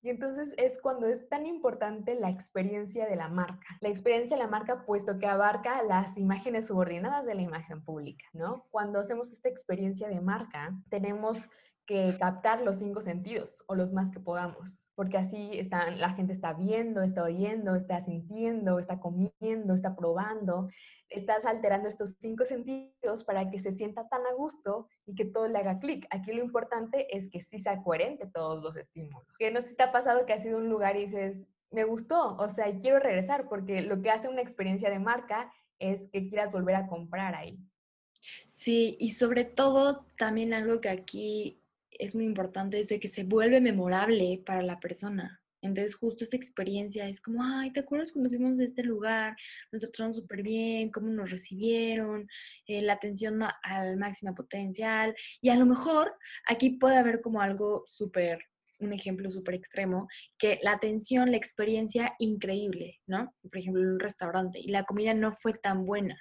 Y 0.03 0.11
entonces 0.11 0.55
es 0.57 0.81
cuando 0.81 1.07
es 1.07 1.29
tan 1.29 1.47
importante 1.47 2.15
la 2.15 2.31
experiencia 2.31 3.07
de 3.07 3.17
la 3.17 3.29
marca. 3.29 3.67
La 3.81 3.89
experiencia 3.89 4.37
de 4.37 4.43
la 4.43 4.49
marca 4.49 4.85
puesto 4.87 5.19
que 5.19 5.27
abarca 5.27 5.83
las 5.83 6.17
imágenes 6.17 6.69
subordinadas 6.69 7.27
de 7.27 7.35
la 7.35 7.43
imagen 7.43 7.83
pública, 7.85 8.25
¿no? 8.33 8.67
Cuando 8.71 9.01
hacemos 9.01 9.33
esta 9.33 9.49
experiencia 9.49 10.09
de 10.09 10.21
marca, 10.21 10.73
tenemos 10.89 11.49
que 11.89 12.19
captar 12.21 12.61
los 12.61 12.77
cinco 12.77 13.01
sentidos 13.01 13.65
o 13.67 13.75
los 13.75 13.95
más 13.95 14.11
que 14.11 14.21
podamos, 14.21 14.91
porque 14.95 15.17
así 15.17 15.59
la 15.97 16.11
gente 16.11 16.35
está 16.35 16.53
viendo, 16.53 17.01
está 17.03 17.23
oyendo, 17.23 17.75
está 17.75 18.05
sintiendo, 18.05 18.79
está 18.79 19.01
comiendo, 19.01 19.73
está 19.73 19.97
probando, 19.97 20.69
estás 21.09 21.47
alterando 21.47 21.89
estos 21.89 22.17
cinco 22.21 22.45
sentidos 22.45 23.25
para 23.25 23.51
que 23.51 23.59
se 23.59 23.73
sienta 23.73 24.07
tan 24.07 24.21
a 24.27 24.35
gusto 24.35 24.87
y 25.07 25.15
que 25.15 25.25
todo 25.25 25.49
le 25.49 25.57
haga 25.57 25.79
clic. 25.79 26.07
Aquí 26.11 26.31
lo 26.35 26.45
importante 26.45 27.17
es 27.17 27.31
que 27.31 27.41
sí 27.41 27.59
sea 27.59 27.83
coherente 27.83 28.27
todos 28.27 28.63
los 28.63 28.77
estímulos. 28.77 29.27
Que 29.39 29.51
no 29.51 29.63
se 29.63 29.75
te 29.75 29.83
ha 29.83 29.91
pasado 29.91 30.27
que 30.27 30.35
has 30.35 30.45
ido 30.45 30.59
a 30.59 30.61
un 30.61 30.69
lugar 30.69 30.95
y 30.97 31.07
dices, 31.07 31.47
me 31.71 31.85
gustó, 31.85 32.37
o 32.37 32.51
sea, 32.51 32.71
quiero 32.83 32.99
regresar, 32.99 33.49
porque 33.49 33.81
lo 33.81 34.03
que 34.03 34.11
hace 34.11 34.29
una 34.29 34.43
experiencia 34.43 34.91
de 34.91 34.99
marca 34.99 35.51
es 35.79 36.11
que 36.11 36.29
quieras 36.29 36.53
volver 36.53 36.75
a 36.75 36.87
comprar 36.87 37.35
ahí. 37.35 37.59
Sí, 38.47 38.99
y 39.01 39.13
sobre 39.13 39.45
todo 39.45 40.05
también 40.19 40.53
algo 40.53 40.83
que 40.83 40.91
aquí 40.91 41.63
es 41.99 42.15
muy 42.15 42.25
importante 42.25 42.81
es 42.81 42.89
de 42.89 43.01
que 43.01 43.09
se 43.09 43.25
vuelve 43.25 43.61
memorable 43.61 44.43
para 44.47 44.63
la 44.63 44.81
persona. 44.81 45.41
Entonces, 45.61 45.97
justo 45.97 46.23
esta 46.23 46.37
experiencia 46.37 47.09
es 47.09 47.21
como, 47.21 47.43
ay, 47.43 47.73
¿te 47.73 47.81
acuerdas 47.81 48.13
cuando 48.13 48.31
fuimos 48.31 48.57
de 48.57 48.67
este 48.67 48.85
lugar? 48.85 49.37
Nos 49.73 49.83
trataron 49.83 50.15
súper 50.15 50.43
bien, 50.43 50.91
cómo 50.91 51.09
nos 51.09 51.31
recibieron, 51.31 52.29
eh, 52.67 52.83
la 52.83 52.95
atención 52.95 53.43
al 53.63 53.97
máximo 53.97 54.35
potencial. 54.35 55.15
Y 55.41 55.49
a 55.49 55.57
lo 55.57 55.67
mejor 55.67 56.15
aquí 56.47 56.71
puede 56.71 56.97
haber 56.97 57.21
como 57.21 57.41
algo 57.41 57.83
súper, 57.87 58.39
un 58.79 58.93
ejemplo 58.93 59.31
súper 59.33 59.57
extremo, 59.57 60.07
que 60.39 60.61
la 60.63 60.73
atención, 60.73 61.33
la 61.33 61.37
experiencia 61.37 62.15
increíble, 62.21 63.01
¿no? 63.07 63.35
Por 63.43 63.59
ejemplo, 63.59 63.83
en 63.83 63.91
un 63.91 64.01
restaurante 64.01 64.61
y 64.61 64.69
la 64.69 64.85
comida 64.85 65.13
no 65.15 65.33
fue 65.33 65.55
tan 65.55 65.85
buena. 65.85 66.17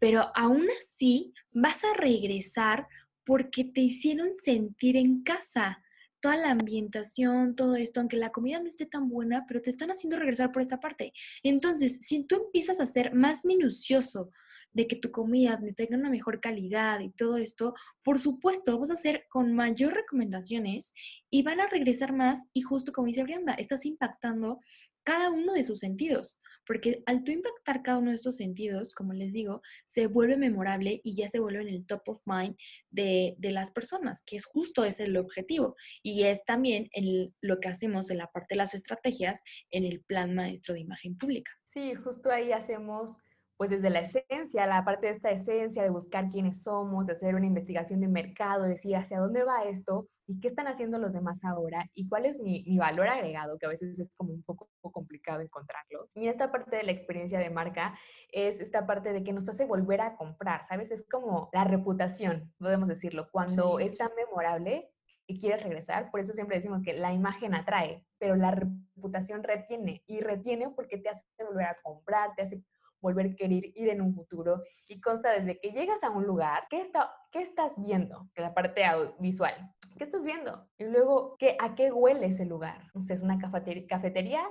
Pero 0.00 0.32
aún 0.34 0.66
así, 0.80 1.32
vas 1.52 1.84
a 1.84 1.94
regresar 1.94 2.88
porque 3.24 3.64
te 3.64 3.80
hicieron 3.80 4.34
sentir 4.34 4.96
en 4.96 5.22
casa. 5.22 5.82
Toda 6.20 6.36
la 6.36 6.50
ambientación, 6.50 7.54
todo 7.54 7.76
esto, 7.76 8.00
aunque 8.00 8.16
la 8.16 8.32
comida 8.32 8.58
no 8.58 8.68
esté 8.68 8.86
tan 8.86 9.08
buena, 9.08 9.44
pero 9.46 9.60
te 9.60 9.70
están 9.70 9.90
haciendo 9.90 10.18
regresar 10.18 10.52
por 10.52 10.62
esta 10.62 10.80
parte. 10.80 11.12
Entonces, 11.42 12.00
si 12.00 12.24
tú 12.24 12.36
empiezas 12.36 12.80
a 12.80 12.86
ser 12.86 13.14
más 13.14 13.44
minucioso 13.44 14.30
de 14.74 14.86
que 14.86 14.96
tu 14.96 15.10
comida 15.10 15.58
tenga 15.76 15.96
una 15.96 16.10
mejor 16.10 16.40
calidad 16.40 17.00
y 17.00 17.10
todo 17.10 17.36
esto, 17.36 17.74
por 18.02 18.18
supuesto, 18.18 18.78
vas 18.78 18.90
a 18.90 18.94
hacer 18.94 19.26
con 19.30 19.54
mayor 19.54 19.94
recomendaciones 19.94 20.92
y 21.30 21.42
van 21.42 21.60
a 21.60 21.68
regresar 21.68 22.12
más 22.12 22.40
y 22.52 22.62
justo 22.62 22.92
como 22.92 23.06
dice 23.06 23.22
Brianda, 23.22 23.54
estás 23.54 23.86
impactando 23.86 24.60
cada 25.04 25.30
uno 25.30 25.52
de 25.52 25.64
sus 25.64 25.80
sentidos, 25.80 26.40
porque 26.66 27.02
al 27.06 27.24
tú 27.24 27.30
impactar 27.30 27.82
cada 27.82 27.98
uno 27.98 28.10
de 28.10 28.16
estos 28.16 28.36
sentidos, 28.36 28.94
como 28.94 29.12
les 29.12 29.32
digo, 29.32 29.60
se 29.84 30.06
vuelve 30.06 30.36
memorable 30.36 31.00
y 31.04 31.14
ya 31.14 31.28
se 31.28 31.38
vuelve 31.38 31.62
en 31.62 31.68
el 31.68 31.86
top 31.86 32.02
of 32.06 32.22
mind 32.26 32.56
de, 32.90 33.36
las 33.38 33.72
personas, 33.72 34.22
que 34.24 34.36
es 34.36 34.44
justo 34.46 34.84
ese 34.84 35.04
el 35.04 35.16
objetivo. 35.16 35.76
Y 36.02 36.24
es 36.24 36.44
también 36.44 36.88
en 36.92 37.34
lo 37.40 37.60
que 37.60 37.68
hacemos 37.68 38.10
en 38.10 38.18
la 38.18 38.28
parte 38.28 38.54
de 38.54 38.58
las 38.58 38.74
estrategias 38.74 39.42
en 39.70 39.84
el 39.84 40.02
plan 40.02 40.34
maestro 40.34 40.74
de 40.74 40.80
imagen 40.80 41.16
pública. 41.18 41.52
Sí, 41.72 41.94
justo 41.94 42.30
ahí 42.30 42.52
hacemos 42.52 43.18
pues 43.56 43.70
desde 43.70 43.90
la 43.90 44.00
esencia, 44.00 44.66
la 44.66 44.84
parte 44.84 45.06
de 45.06 45.12
esta 45.14 45.30
esencia 45.30 45.82
de 45.82 45.90
buscar 45.90 46.30
quiénes 46.30 46.62
somos, 46.62 47.06
de 47.06 47.12
hacer 47.12 47.34
una 47.34 47.46
investigación 47.46 48.00
de 48.00 48.08
mercado, 48.08 48.64
decir 48.64 48.96
hacia 48.96 49.20
dónde 49.20 49.44
va 49.44 49.64
esto, 49.64 50.08
¿Y 50.26 50.40
qué 50.40 50.48
están 50.48 50.68
haciendo 50.68 50.98
los 50.98 51.12
demás 51.12 51.44
ahora? 51.44 51.86
¿Y 51.92 52.08
cuál 52.08 52.24
es 52.24 52.40
mi, 52.40 52.64
valor 52.78 53.08
agregado? 53.08 53.58
Que 53.58 53.66
a 53.66 53.68
veces 53.68 53.98
es 53.98 54.10
como 54.16 54.32
un 54.32 54.42
poco 54.42 54.70
complicado 54.80 55.40
encontrarlo. 55.40 56.08
Y 56.14 56.28
esta 56.28 56.50
parte 56.50 56.76
de 56.76 56.82
la 56.82 56.92
experiencia 56.92 57.38
de 57.38 57.50
marca 57.50 57.98
es 58.32 58.60
esta 58.60 58.86
parte 58.86 59.12
de 59.12 59.22
que 59.22 59.34
nos 59.34 59.48
hace 59.48 59.66
volver 59.66 60.00
a 60.00 60.16
comprar, 60.16 60.64
¿sabes? 60.64 60.90
Es 60.90 61.06
como 61.06 61.50
la 61.52 61.64
reputación, 61.64 62.54
podemos 62.58 62.88
decirlo. 62.88 63.28
Cuando 63.30 63.78
es 63.80 63.98
tan 63.98 64.10
memorable 64.16 64.90
y 65.26 65.38
quieres 65.38 65.62
regresar, 65.62 66.10
por 66.10 66.20
eso 66.20 66.32
siempre 66.32 66.56
decimos 66.56 66.80
que 66.82 66.94
la 66.94 67.12
imagen 67.12 67.54
atrae, 67.54 68.06
pero 68.18 68.34
la 68.34 68.52
reputación 68.52 69.42
retiene. 69.42 70.02
Y 70.06 70.20
retiene 70.20 70.70
porque 70.70 70.96
te 70.96 71.10
hace 71.10 71.24
volver 71.46 71.66
a 71.66 71.76
comprar, 71.82 72.34
te 72.34 72.42
hace 72.42 72.62
volver 73.04 73.26
a 73.26 73.36
querer 73.36 73.64
ir 73.76 73.90
en 73.90 74.00
un 74.00 74.14
futuro 74.14 74.62
y 74.88 74.98
consta 74.98 75.30
desde 75.30 75.60
que 75.60 75.72
llegas 75.72 76.02
a 76.02 76.10
un 76.10 76.24
lugar, 76.24 76.66
¿qué, 76.70 76.80
está, 76.80 77.12
qué 77.30 77.42
estás 77.42 77.74
viendo? 77.84 78.30
La 78.34 78.54
parte 78.54 78.82
visual. 79.18 79.54
¿Qué 79.98 80.04
estás 80.04 80.24
viendo? 80.24 80.66
Y 80.78 80.84
luego, 80.84 81.36
¿qué, 81.38 81.56
¿a 81.60 81.74
qué 81.74 81.92
huele 81.92 82.26
ese 82.26 82.46
lugar? 82.46 82.90
¿Es 83.10 83.22
una 83.22 83.38
cafetería, 83.38 83.86
cafetería 83.86 84.42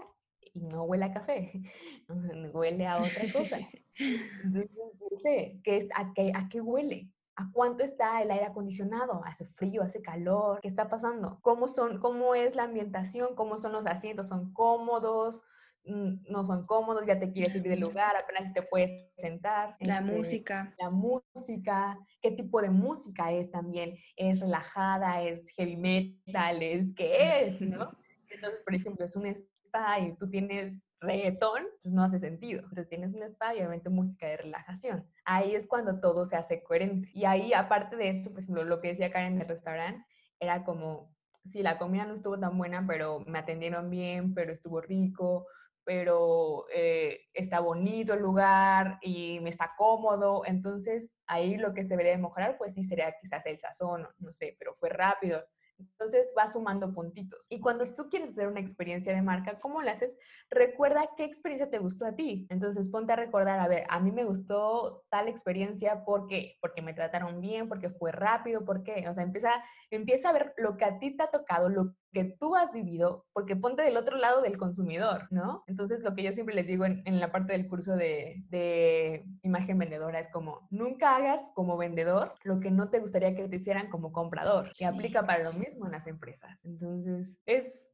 y 0.54 0.62
no 0.62 0.84
huele 0.84 1.06
a 1.06 1.12
café, 1.12 1.64
huele 2.54 2.86
a 2.86 3.02
otra 3.02 3.34
cosa. 3.34 3.58
Entonces, 4.44 4.70
no 4.76 5.18
sé, 5.18 5.60
¿qué 5.64 5.78
es, 5.78 5.88
a, 5.96 6.14
qué, 6.14 6.32
¿a 6.36 6.48
qué 6.48 6.62
huele? 6.62 7.10
¿A 7.36 7.50
cuánto 7.52 7.84
está 7.84 8.22
el 8.22 8.30
aire 8.30 8.46
acondicionado? 8.46 9.24
¿Hace 9.26 9.46
frío? 9.46 9.82
¿Hace 9.82 10.04
calor? 10.04 10.60
¿Qué 10.62 10.68
está 10.68 10.90
pasando? 10.90 11.40
¿Cómo, 11.42 11.68
son, 11.68 12.00
¿Cómo 12.00 12.36
es 12.36 12.56
la 12.56 12.64
ambientación? 12.64 13.34
¿Cómo 13.36 13.58
son 13.58 13.72
los 13.72 13.88
asientos? 13.88 14.28
¿Son 14.28 14.54
cómodos? 14.54 15.42
No 15.86 16.46
son 16.46 16.66
cómodos, 16.66 17.06
ya 17.06 17.20
te 17.20 17.32
quieres 17.32 17.56
ir 17.56 17.63
del 17.63 17.82
lugar, 17.82 18.16
apenas 18.16 18.54
te 18.54 18.62
puedes 18.62 18.92
sentar. 19.18 19.75
La 19.80 20.00
este, 20.00 20.12
música. 20.12 20.74
La 20.80 20.90
música, 20.90 21.98
qué 22.22 22.32
tipo 22.32 22.62
de 22.62 22.70
música 22.70 23.32
es 23.32 23.52
también, 23.52 23.96
es 24.16 24.40
relajada, 24.40 25.22
es 25.24 25.50
heavy 25.56 25.75
metal, 25.75 26.62
es 26.62 26.94
qué 26.94 27.46
es, 27.46 27.62
¿no? 27.62 27.92
Entonces, 28.30 28.63
por 28.63 28.75
ejemplo, 28.75 29.06
es 29.06 29.16
un 29.16 29.25
spa 29.28 30.00
y 30.00 30.16
tú 30.16 30.30
tienes 30.30 30.82
reggaetón, 31.04 31.63
pues 31.82 31.94
no 31.94 32.04
hace 32.04 32.20
sentido. 32.20 32.62
Entonces 32.62 32.90
tienes 32.90 33.13
un 33.13 33.24
spa 33.24 33.54
y 33.54 33.60
obviamente 33.60 33.90
música 33.90 34.28
de 34.28 34.38
relajación. 34.38 35.06
Ahí 35.25 35.56
es 35.56 35.68
cuando 35.68 36.00
todo 36.00 36.25
se 36.25 36.36
hace 36.36 36.63
coherente. 36.63 37.10
Y 37.13 37.25
ahí, 37.25 37.54
aparte 37.54 37.96
de 37.96 38.10
eso, 38.10 38.32
por 38.32 38.42
ejemplo, 38.42 38.63
lo 38.63 38.82
que 38.82 38.90
decía 38.90 39.12
Karen 39.12 39.34
en 39.34 39.42
el 39.42 39.48
restaurante, 39.48 40.06
era 40.40 40.63
como, 40.63 41.13
sí, 41.46 41.62
la 41.62 41.78
comida 41.78 42.06
no 42.06 42.13
estuvo 42.13 42.40
tan 42.40 42.58
buena, 42.58 42.86
pero 42.88 43.20
me 43.28 43.40
atendieron 43.40 43.90
bien, 43.90 44.34
pero 44.34 44.52
estuvo 44.52 44.82
rico, 44.82 45.46
pero 45.86 46.66
eh, 46.74 47.22
está 47.34 47.60
bonito 47.60 48.13
el 48.13 48.22
lugar 48.22 49.00
y 49.02 49.40
me 49.42 49.50
está 49.50 49.72
cómodo. 49.78 50.44
Entonces, 50.46 51.12
ahí 51.28 51.58
lo 51.58 51.74
que 51.74 51.84
se 51.84 51.90
debería 51.96 52.18
mejorar, 52.18 52.58
pues 52.58 52.74
sí 52.74 52.84
sería 52.84 53.13
quizás 53.22 53.46
el 53.46 53.60
sazón, 53.60 54.08
no 54.20 54.34
sé, 54.34 54.56
pero 54.60 54.74
fue 54.74 54.90
rápido. 54.90 55.44
Entonces 55.80 56.34
va 56.38 56.48
sumando 56.48 56.94
puntitos. 56.94 57.48
Y 57.50 57.60
cuando 57.60 57.96
tú 57.96 58.10
quieres 58.10 58.32
hacer 58.32 58.48
una 58.48 58.60
experiencia 58.60 59.13
de 59.13 59.22
marca, 59.22 59.60
¿cómo 59.60 59.82
la 59.82 59.92
haces? 59.92 60.16
Recuerda 60.50 61.10
qué 61.18 61.24
experiencia 61.24 61.70
te 61.70 61.80
gustó 61.80 62.06
a 62.06 62.16
ti. 62.16 62.48
Entonces 62.50 62.90
ponte 62.90 63.13
a 63.13 63.18
recordar, 63.18 63.60
a 63.60 63.68
ver, 63.68 63.86
a 63.90 64.00
mí 64.00 64.12
me 64.12 64.24
gustó 64.24 65.04
tal 65.10 65.28
experiencia, 65.28 66.04
¿por 66.06 66.28
qué? 66.28 66.58
Porque 66.62 66.82
me 66.82 66.94
trataron 66.94 67.42
bien, 67.42 67.68
porque 67.68 67.90
fue 67.90 68.12
rápido, 68.12 68.63
¿por 68.66 68.84
qué? 68.84 69.08
O 69.10 69.13
sea, 69.13 69.24
empieza, 69.24 69.52
empieza 69.90 70.30
a 70.30 70.34
ver 70.34 70.54
lo 70.58 70.78
que 70.78 70.86
a 70.86 71.00
ti 71.00 71.16
te 71.16 71.24
ha 71.24 71.32
tocado, 71.32 71.70
lo 71.70 71.96
que 72.13 72.24
tú 72.39 72.55
has 72.55 72.72
vivido, 72.72 73.25
porque 73.34 73.55
ponte 73.55 73.82
del 73.82 73.98
otro 73.98 74.17
lado 74.17 74.41
del 74.41 74.58
consumidor, 74.58 75.27
¿no? 75.32 75.63
Entonces, 75.67 76.01
lo 76.01 76.13
que 76.15 76.24
yo 76.24 76.32
siempre 76.32 76.55
les 76.55 76.67
digo 76.67 76.86
en, 76.86 77.20
la 77.20 77.32
parte 77.32 77.53
del 77.53 77.67
curso 77.67 77.96
de, 77.96 78.43
de, 78.50 79.25
imagen 79.41 79.77
vendedora 79.77 80.20
es 80.20 80.29
como, 80.29 80.67
nunca 80.70 81.15
hagas 81.15 81.51
como 81.55 81.75
vendedor 81.75 82.36
lo 82.43 82.60
que 82.60 82.72
no 82.72 82.89
te 82.89 83.00
gustaría 83.00 83.36
que 83.36 83.48
te 83.48 83.55
hicieran 83.58 83.89
como 83.89 84.13
comprador, 84.13 84.72
que 84.77 84.86
aplica 84.86 85.25
para 85.25 85.43
lo 85.43 85.53
mismo 85.53 85.86
en 85.86 85.91
las 85.91 86.08
empresas. 86.08 86.63
Entonces, 86.63 87.27
es, 87.46 87.91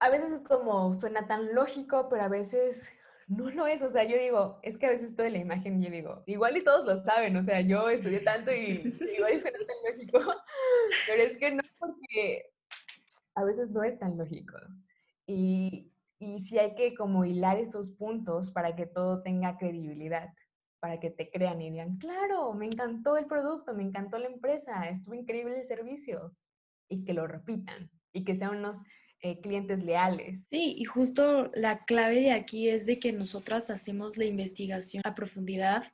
a 0.00 0.08
veces 0.08 0.32
es 0.32 0.40
como, 0.40 0.94
suena 0.94 1.26
tan 1.26 1.54
lógico, 1.54 2.08
pero 2.08 2.22
a 2.22 2.28
veces 2.28 2.92
no 3.28 3.50
lo 3.50 3.66
es. 3.66 3.82
O 3.82 3.90
sea, 3.90 4.04
yo 4.04 4.16
digo, 4.18 4.58
es 4.62 4.78
que 4.78 4.86
a 4.86 4.90
veces 4.90 5.14
toda 5.14 5.30
la 5.30 5.38
imagen, 5.38 5.82
yo 5.82 5.90
digo, 5.90 6.22
igual 6.26 6.56
y 6.56 6.64
todos 6.64 6.86
lo 6.86 6.96
saben, 6.96 7.36
o 7.36 7.44
sea, 7.44 7.60
yo 7.60 7.88
estudié 7.90 8.20
tanto 8.20 8.52
y 8.52 8.82
igual 9.16 9.40
suena 9.40 9.58
tan 9.58 9.92
lógico, 9.92 10.18
pero 11.06 11.22
es 11.22 11.36
que 11.36 11.50
no 11.52 11.62
porque 11.78 12.50
a 13.38 13.44
veces 13.44 13.70
no 13.70 13.82
es 13.84 13.98
tan 13.98 14.18
lógico. 14.18 14.56
Y, 15.26 15.92
y 16.18 16.40
sí 16.40 16.58
hay 16.58 16.74
que 16.74 16.94
como 16.94 17.24
hilar 17.24 17.58
estos 17.58 17.90
puntos 17.90 18.50
para 18.50 18.74
que 18.74 18.86
todo 18.86 19.22
tenga 19.22 19.56
credibilidad, 19.56 20.30
para 20.80 20.98
que 20.98 21.10
te 21.10 21.30
crean 21.30 21.60
y 21.60 21.70
digan, 21.70 21.98
claro, 21.98 22.52
me 22.54 22.66
encantó 22.66 23.16
el 23.16 23.26
producto, 23.26 23.74
me 23.74 23.84
encantó 23.84 24.18
la 24.18 24.26
empresa, 24.26 24.88
estuvo 24.88 25.14
increíble 25.14 25.60
el 25.60 25.66
servicio. 25.66 26.34
Y 26.88 27.04
que 27.04 27.12
lo 27.12 27.26
repitan 27.26 27.90
y 28.12 28.24
que 28.24 28.36
sean 28.36 28.56
unos 28.56 28.78
eh, 29.20 29.40
clientes 29.40 29.82
leales. 29.84 30.40
Sí, 30.50 30.74
y 30.78 30.84
justo 30.84 31.50
la 31.54 31.84
clave 31.84 32.20
de 32.20 32.32
aquí 32.32 32.68
es 32.68 32.86
de 32.86 32.98
que 32.98 33.12
nosotras 33.12 33.68
hacemos 33.68 34.16
la 34.16 34.24
investigación 34.24 35.02
a 35.04 35.14
profundidad 35.14 35.84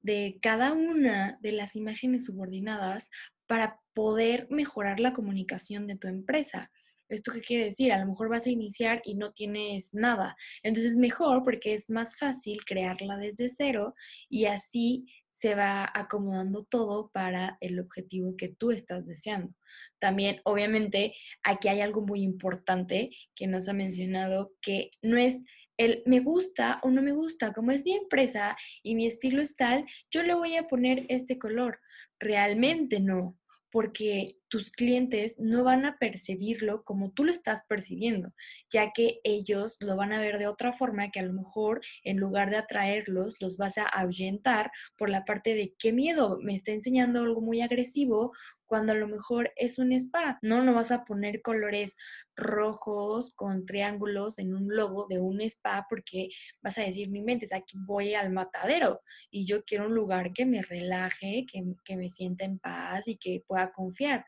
de 0.00 0.38
cada 0.42 0.72
una 0.72 1.38
de 1.40 1.52
las 1.52 1.76
imágenes 1.76 2.24
subordinadas 2.24 3.08
para 3.46 3.78
poder 3.94 4.48
mejorar 4.50 5.00
la 5.00 5.12
comunicación 5.12 5.86
de 5.86 5.96
tu 5.96 6.08
empresa. 6.08 6.70
¿Esto 7.08 7.32
qué 7.32 7.40
quiere 7.40 7.64
decir? 7.66 7.92
A 7.92 7.98
lo 7.98 8.06
mejor 8.06 8.28
vas 8.28 8.46
a 8.46 8.50
iniciar 8.50 9.02
y 9.04 9.14
no 9.14 9.32
tienes 9.32 9.92
nada. 9.92 10.36
Entonces, 10.62 10.96
mejor 10.96 11.44
porque 11.44 11.74
es 11.74 11.90
más 11.90 12.16
fácil 12.16 12.64
crearla 12.64 13.16
desde 13.16 13.48
cero 13.48 13.94
y 14.28 14.46
así 14.46 15.06
se 15.30 15.54
va 15.56 15.90
acomodando 15.92 16.64
todo 16.64 17.10
para 17.12 17.58
el 17.60 17.80
objetivo 17.80 18.36
que 18.36 18.48
tú 18.48 18.70
estás 18.70 19.06
deseando. 19.06 19.52
También, 19.98 20.40
obviamente, 20.44 21.14
aquí 21.42 21.68
hay 21.68 21.80
algo 21.80 22.02
muy 22.02 22.22
importante 22.22 23.10
que 23.34 23.48
nos 23.48 23.68
ha 23.68 23.72
mencionado, 23.72 24.52
que 24.62 24.92
no 25.02 25.16
es 25.16 25.42
el 25.78 26.02
me 26.06 26.20
gusta 26.20 26.78
o 26.82 26.90
no 26.90 27.02
me 27.02 27.12
gusta, 27.12 27.52
como 27.52 27.72
es 27.72 27.84
mi 27.84 27.92
empresa 27.94 28.56
y 28.82 28.94
mi 28.94 29.06
estilo 29.06 29.42
es 29.42 29.56
tal, 29.56 29.84
yo 30.10 30.22
le 30.22 30.34
voy 30.34 30.56
a 30.56 30.68
poner 30.68 31.06
este 31.08 31.38
color. 31.38 31.80
Realmente 32.20 33.00
no 33.00 33.36
porque 33.72 34.36
tus 34.48 34.70
clientes 34.70 35.40
no 35.40 35.64
van 35.64 35.86
a 35.86 35.96
percibirlo 35.98 36.84
como 36.84 37.10
tú 37.10 37.24
lo 37.24 37.32
estás 37.32 37.64
percibiendo, 37.66 38.32
ya 38.70 38.92
que 38.92 39.18
ellos 39.24 39.78
lo 39.80 39.96
van 39.96 40.12
a 40.12 40.20
ver 40.20 40.38
de 40.38 40.46
otra 40.46 40.74
forma 40.74 41.10
que 41.10 41.20
a 41.20 41.24
lo 41.24 41.32
mejor 41.32 41.80
en 42.04 42.18
lugar 42.18 42.50
de 42.50 42.58
atraerlos, 42.58 43.40
los 43.40 43.56
vas 43.56 43.78
a 43.78 43.84
ahuyentar 43.84 44.70
por 44.96 45.08
la 45.08 45.24
parte 45.24 45.54
de 45.54 45.74
qué 45.78 45.92
miedo, 45.92 46.38
me 46.42 46.54
está 46.54 46.72
enseñando 46.72 47.20
algo 47.20 47.40
muy 47.40 47.62
agresivo 47.62 48.32
cuando 48.72 48.94
a 48.94 48.96
lo 48.96 49.06
mejor 49.06 49.52
es 49.56 49.78
un 49.78 49.92
spa. 49.92 50.38
No, 50.40 50.62
no 50.62 50.72
vas 50.72 50.92
a 50.92 51.04
poner 51.04 51.42
colores 51.42 51.94
rojos 52.34 53.34
con 53.36 53.66
triángulos 53.66 54.38
en 54.38 54.54
un 54.54 54.74
logo 54.74 55.06
de 55.10 55.18
un 55.18 55.42
spa 55.42 55.84
porque 55.90 56.30
vas 56.62 56.78
a 56.78 56.82
decir, 56.82 57.10
mi 57.10 57.20
mente, 57.20 57.46
aquí 57.54 57.76
voy 57.78 58.14
al 58.14 58.32
matadero 58.32 59.02
y 59.30 59.44
yo 59.44 59.62
quiero 59.66 59.88
un 59.88 59.94
lugar 59.94 60.32
que 60.32 60.46
me 60.46 60.62
relaje, 60.62 61.44
que, 61.52 61.62
que 61.84 61.96
me 61.98 62.08
sienta 62.08 62.46
en 62.46 62.58
paz 62.58 63.08
y 63.08 63.18
que 63.18 63.44
pueda 63.46 63.72
confiar. 63.72 64.24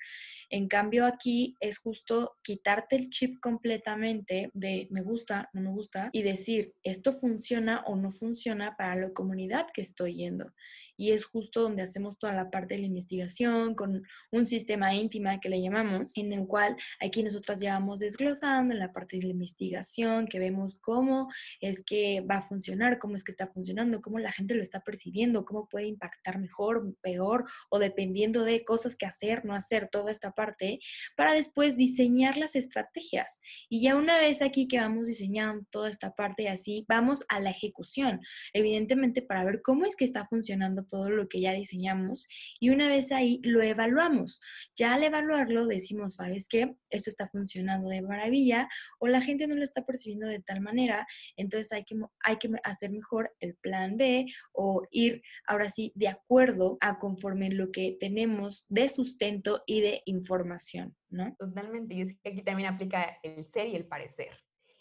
En 0.51 0.69
cambio 0.69 1.07
aquí 1.07 1.55
es 1.59 1.79
justo 1.79 2.37
quitarte 2.43 2.97
el 2.97 3.09
chip 3.09 3.41
completamente 3.41 4.51
de 4.53 4.89
me 4.91 5.01
gusta, 5.01 5.49
no 5.55 5.63
me 5.63 5.71
gusta 5.71 6.11
y 6.13 6.23
decir, 6.23 6.75
esto 6.83 7.13
funciona 7.13 7.83
o 7.87 7.97
no 7.97 8.13
funciona 8.13 8.77
para 8.77 8.95
la 8.95 9.11
comunidad 9.15 9.69
que 9.73 9.81
estoy 9.81 10.17
yendo 10.17 10.53
y 10.97 11.13
es 11.13 11.25
justo 11.25 11.63
donde 11.63 11.83
hacemos 11.83 12.19
toda 12.19 12.33
la 12.33 12.51
parte 12.51 12.75
de 12.75 12.81
la 12.81 12.87
investigación 12.87 13.75
con 13.75 14.03
un 14.31 14.47
sistema 14.47 14.95
íntima 14.95 15.41
que 15.41 15.49
le 15.49 15.61
llamamos, 15.61 16.17
en 16.17 16.33
el 16.33 16.47
cual 16.47 16.77
aquí 17.01 17.23
nosotras 17.23 17.61
llevamos 17.61 17.99
desglosando 17.99 18.75
en 18.75 18.81
la 18.81 18.93
parte 18.93 19.17
de 19.17 19.25
la 19.25 19.31
investigación, 19.31 20.27
que 20.27 20.39
vemos 20.39 20.79
cómo 20.81 21.29
es 21.61 21.83
que 21.85 22.21
va 22.21 22.37
a 22.37 22.43
funcionar, 22.43 22.99
cómo 22.99 23.17
es 23.17 23.25
que 23.25 23.33
está 23.33 23.47
funcionando, 23.47 24.01
cómo 24.01 24.19
la 24.19 24.33
gente 24.33 24.55
lo 24.55 24.63
está 24.63 24.81
percibiendo, 24.81 25.45
cómo 25.45 25.69
puede 25.69 25.87
impactar 25.87 26.39
mejor, 26.39 26.95
peor 27.03 27.45
o 27.71 27.79
dependiendo 27.79 28.45
de 28.45 28.65
cosas 28.65 28.97
que 28.97 29.07
hacer, 29.07 29.45
no 29.45 29.55
hacer, 29.55 29.89
toda 29.91 30.11
esta 30.11 30.33
parte, 30.33 30.81
para 31.17 31.33
después 31.33 31.77
diseñar 31.77 32.37
las 32.37 32.57
estrategias. 32.57 33.41
Y 33.69 33.83
ya 33.83 33.97
una 33.97 34.19
vez 34.19 34.43
aquí 34.43 34.69
que 34.69 34.79
vamos 34.79 35.07
diseñando 35.07 35.65
toda 35.71 35.91
esta 35.91 36.15
parte 36.15 36.45
y 36.45 36.47
así, 36.47 36.85
vamos 36.89 37.25
a 37.29 37.41
la 37.41 37.51
ejecución, 37.51 38.21
evidentemente 38.53 39.23
para 39.23 39.45
ver 39.45 39.63
cómo 39.63 39.87
es 39.87 39.97
que 39.97 40.05
está 40.05 40.25
funcionando 40.25 40.84
todo 40.87 41.11
lo 41.11 41.29
que 41.29 41.41
ya 41.41 41.53
diseñamos 41.53 42.27
y 42.61 42.71
una 42.71 42.89
vez 42.89 43.13
ahí 43.13 43.41
lo 43.43 43.63
evaluamos. 43.63 44.41
Ya 44.77 44.95
al 44.95 45.05
evaluarlo 45.05 45.67
decimos, 45.67 46.17
¿sabes 46.17 46.49
qué? 46.49 46.75
Esto 46.91 47.11
está 47.11 47.29
funcionando 47.29 47.89
de 47.89 48.03
maravilla 48.03 48.69
o 48.99 49.09
la 49.09 49.21
gente 49.21 49.47
no 49.47 49.55
lo 49.55 49.65
está 49.65 49.85
percibiendo 49.85 50.27
de 50.27 50.41
tal 50.41 50.61
manera, 50.61 51.07
entonces 51.37 51.73
hay 51.73 51.85
que, 51.85 51.97
hay 52.21 52.39
que 52.39 52.51
hacer 52.63 52.91
mejor 52.91 53.33
el 53.41 53.57
plan 53.57 53.97
B 53.97 54.27
o 54.53 54.83
ir 54.91 55.23
ahora 55.47 55.71
sí 55.71 55.93
de 55.95 56.09
acuerdo 56.09 56.79
a 56.81 56.99
conforme 56.99 57.51
lo 57.51 57.71
que 57.71 57.97
tenemos 57.99 58.67
de 58.69 58.89
sustento 58.89 59.63
y 59.67 59.81
de 59.81 60.03
información, 60.07 60.97
¿no? 61.09 61.35
Totalmente, 61.39 61.95
y 61.95 62.03
es 62.03 62.19
que 62.21 62.31
aquí 62.31 62.43
también 62.43 62.73
aplica 62.73 63.19
el 63.23 63.45
ser 63.45 63.69
y 63.69 63.77
el 63.77 63.87
parecer. 63.87 64.31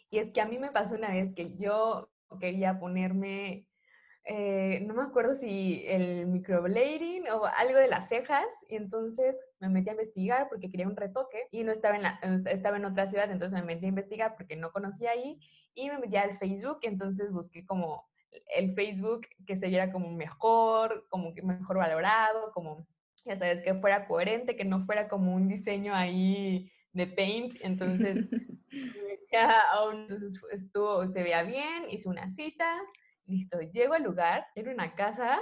Y 0.10 0.19
es 0.19 0.31
que 0.31 0.41
a 0.41 0.45
mí 0.45 0.60
me 0.60 0.72
pasó 0.72 0.95
una 0.95 1.10
vez 1.10 1.33
que 1.36 1.55
yo 1.55 2.10
quería 2.39 2.79
ponerme 2.79 3.65
eh, 4.25 4.80
no 4.86 4.94
me 4.94 5.03
acuerdo 5.03 5.36
si 5.36 5.84
el 5.86 6.27
microblading 6.27 7.27
o 7.30 7.46
algo 7.46 7.77
de 7.77 7.89
las 7.89 8.08
cejas, 8.08 8.46
y 8.70 8.75
entonces 8.75 9.36
me 9.60 9.68
metí 9.68 9.89
a 9.89 9.94
investigar 9.94 10.48
porque 10.50 10.70
quería 10.70 10.88
un 10.88 10.96
retoque 10.96 11.48
y 11.51 11.63
no 11.63 11.72
estaba 11.72 11.98
en, 11.98 12.03
la, 12.03 12.20
estaba 12.50 12.77
en 12.77 12.86
otra 12.86 13.08
ciudad, 13.08 13.30
entonces 13.30 13.60
me 13.60 13.65
metí 13.65 13.86
a 13.86 13.89
investigar 13.89 14.36
porque 14.36 14.56
no 14.56 14.72
conocía 14.72 15.12
ahí 15.12 15.39
y 15.74 15.89
me 15.89 15.98
metí 15.98 16.15
al 16.15 16.38
Facebook, 16.38 16.80
entonces 16.84 17.32
busqué 17.32 17.65
como 17.65 18.08
el 18.56 18.74
Facebook 18.74 19.27
que 19.46 19.58
se 19.58 19.68
viera 19.68 19.92
como 19.92 20.10
mejor, 20.12 21.06
como 21.10 21.34
que 21.34 21.42
mejor 21.42 21.77
valorado, 21.77 22.51
como, 22.53 22.88
ya 23.25 23.36
sabes, 23.36 23.62
que 23.62 23.75
fuera 23.75 24.08
coherente, 24.08 24.56
que 24.56 24.65
no 24.65 24.86
fuera 24.86 25.08
como 25.10 25.36
un 25.36 25.50
diseño 25.50 25.94
ahí 25.94 26.72
de 26.94 27.08
Paint, 27.08 27.56
entonces, 27.62 28.25
ya, 29.32 29.63
entonces 29.92 30.42
estuvo, 30.51 31.08
se 31.08 31.24
veía 31.24 31.44
bien, 31.44 31.89
hice 31.89 32.08
una 32.08 32.30
cita, 32.30 32.80
listo, 33.25 33.60
llego 33.62 33.94
al 33.94 34.03
lugar, 34.03 34.48
era 34.56 34.72
una 34.72 34.96
casa, 34.96 35.42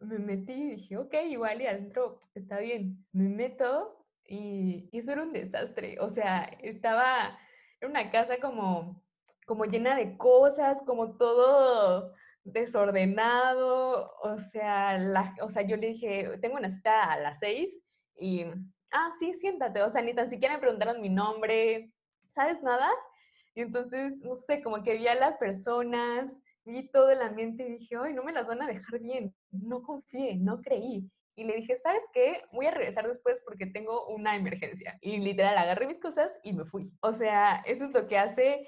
me 0.00 0.18
metí 0.18 0.52
y 0.52 0.70
dije, 0.76 0.96
ok, 0.96 1.14
igual 1.28 1.60
y 1.60 1.66
adentro 1.66 2.20
está 2.34 2.58
bien. 2.60 3.06
Me 3.12 3.28
meto 3.28 4.06
y, 4.24 4.88
y 4.92 4.98
eso 4.98 5.12
era 5.12 5.22
un 5.22 5.32
desastre. 5.32 5.98
O 6.00 6.08
sea, 6.08 6.44
estaba 6.62 7.38
en 7.80 7.90
una 7.90 8.10
casa 8.10 8.38
como, 8.40 9.02
como 9.46 9.64
llena 9.64 9.96
de 9.96 10.16
cosas, 10.16 10.80
como 10.86 11.16
todo 11.16 12.14
desordenado, 12.44 14.12
o 14.22 14.38
sea, 14.38 14.98
la, 14.98 15.34
o 15.42 15.48
sea, 15.48 15.62
yo 15.62 15.76
le 15.76 15.88
dije, 15.88 16.38
tengo 16.40 16.56
una 16.56 16.70
cita 16.70 17.12
a 17.12 17.20
las 17.20 17.38
seis 17.38 17.82
y, 18.16 18.44
ah, 18.92 19.10
sí, 19.18 19.32
siéntate, 19.32 19.82
o 19.82 19.90
sea, 19.90 20.02
ni 20.02 20.14
tan 20.14 20.30
siquiera 20.30 20.54
me 20.54 20.60
preguntaron 20.60 21.00
mi 21.00 21.08
nombre, 21.08 21.92
¿sabes 22.30 22.62
nada? 22.62 22.88
Y 23.54 23.62
entonces, 23.62 24.16
no 24.18 24.36
sé, 24.36 24.62
como 24.62 24.82
que 24.82 24.94
vi 24.94 25.06
a 25.08 25.14
las 25.14 25.36
personas, 25.36 26.38
vi 26.64 26.88
todo 26.88 27.10
el 27.10 27.22
ambiente 27.22 27.66
y 27.66 27.78
dije, 27.78 27.96
ay, 28.02 28.14
no 28.14 28.22
me 28.22 28.32
las 28.32 28.46
van 28.46 28.62
a 28.62 28.66
dejar 28.66 29.00
bien, 29.00 29.34
no 29.50 29.82
confié, 29.82 30.36
no 30.36 30.60
creí. 30.60 31.10
Y 31.36 31.44
le 31.44 31.56
dije, 31.56 31.76
¿sabes 31.76 32.02
qué? 32.12 32.42
Voy 32.52 32.66
a 32.66 32.70
regresar 32.70 33.06
después 33.06 33.40
porque 33.44 33.66
tengo 33.66 34.08
una 34.08 34.36
emergencia. 34.36 34.98
Y 35.00 35.18
literal, 35.18 35.56
agarré 35.56 35.86
mis 35.86 36.00
cosas 36.00 36.30
y 36.42 36.52
me 36.52 36.66
fui. 36.66 36.92
O 37.00 37.14
sea, 37.14 37.62
eso 37.66 37.86
es 37.86 37.92
lo 37.92 38.06
que 38.08 38.18
hace 38.18 38.66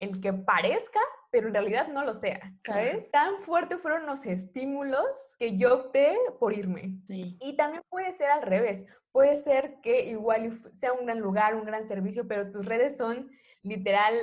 el 0.00 0.20
que 0.20 0.32
parezca, 0.32 1.00
pero 1.30 1.48
en 1.48 1.54
realidad 1.54 1.88
no 1.88 2.04
lo 2.04 2.14
sea, 2.14 2.52
¿sabes? 2.64 3.10
Tan 3.10 3.38
fuertes 3.42 3.80
fueron 3.80 4.06
los 4.06 4.24
estímulos 4.26 5.06
que 5.38 5.56
yo 5.56 5.74
opté 5.74 6.16
por 6.38 6.52
irme. 6.52 6.94
Y 7.08 7.56
también 7.56 7.82
puede 7.88 8.12
ser 8.12 8.30
al 8.30 8.42
revés. 8.42 8.84
Puede 9.12 9.36
ser 9.36 9.80
que 9.82 10.06
igual 10.06 10.60
sea 10.72 10.92
un 10.92 11.06
gran 11.06 11.18
lugar, 11.18 11.54
un 11.54 11.64
gran 11.64 11.88
servicio, 11.88 12.26
pero 12.28 12.50
tus 12.50 12.64
redes 12.64 12.96
son 12.96 13.30
literal 13.68 14.14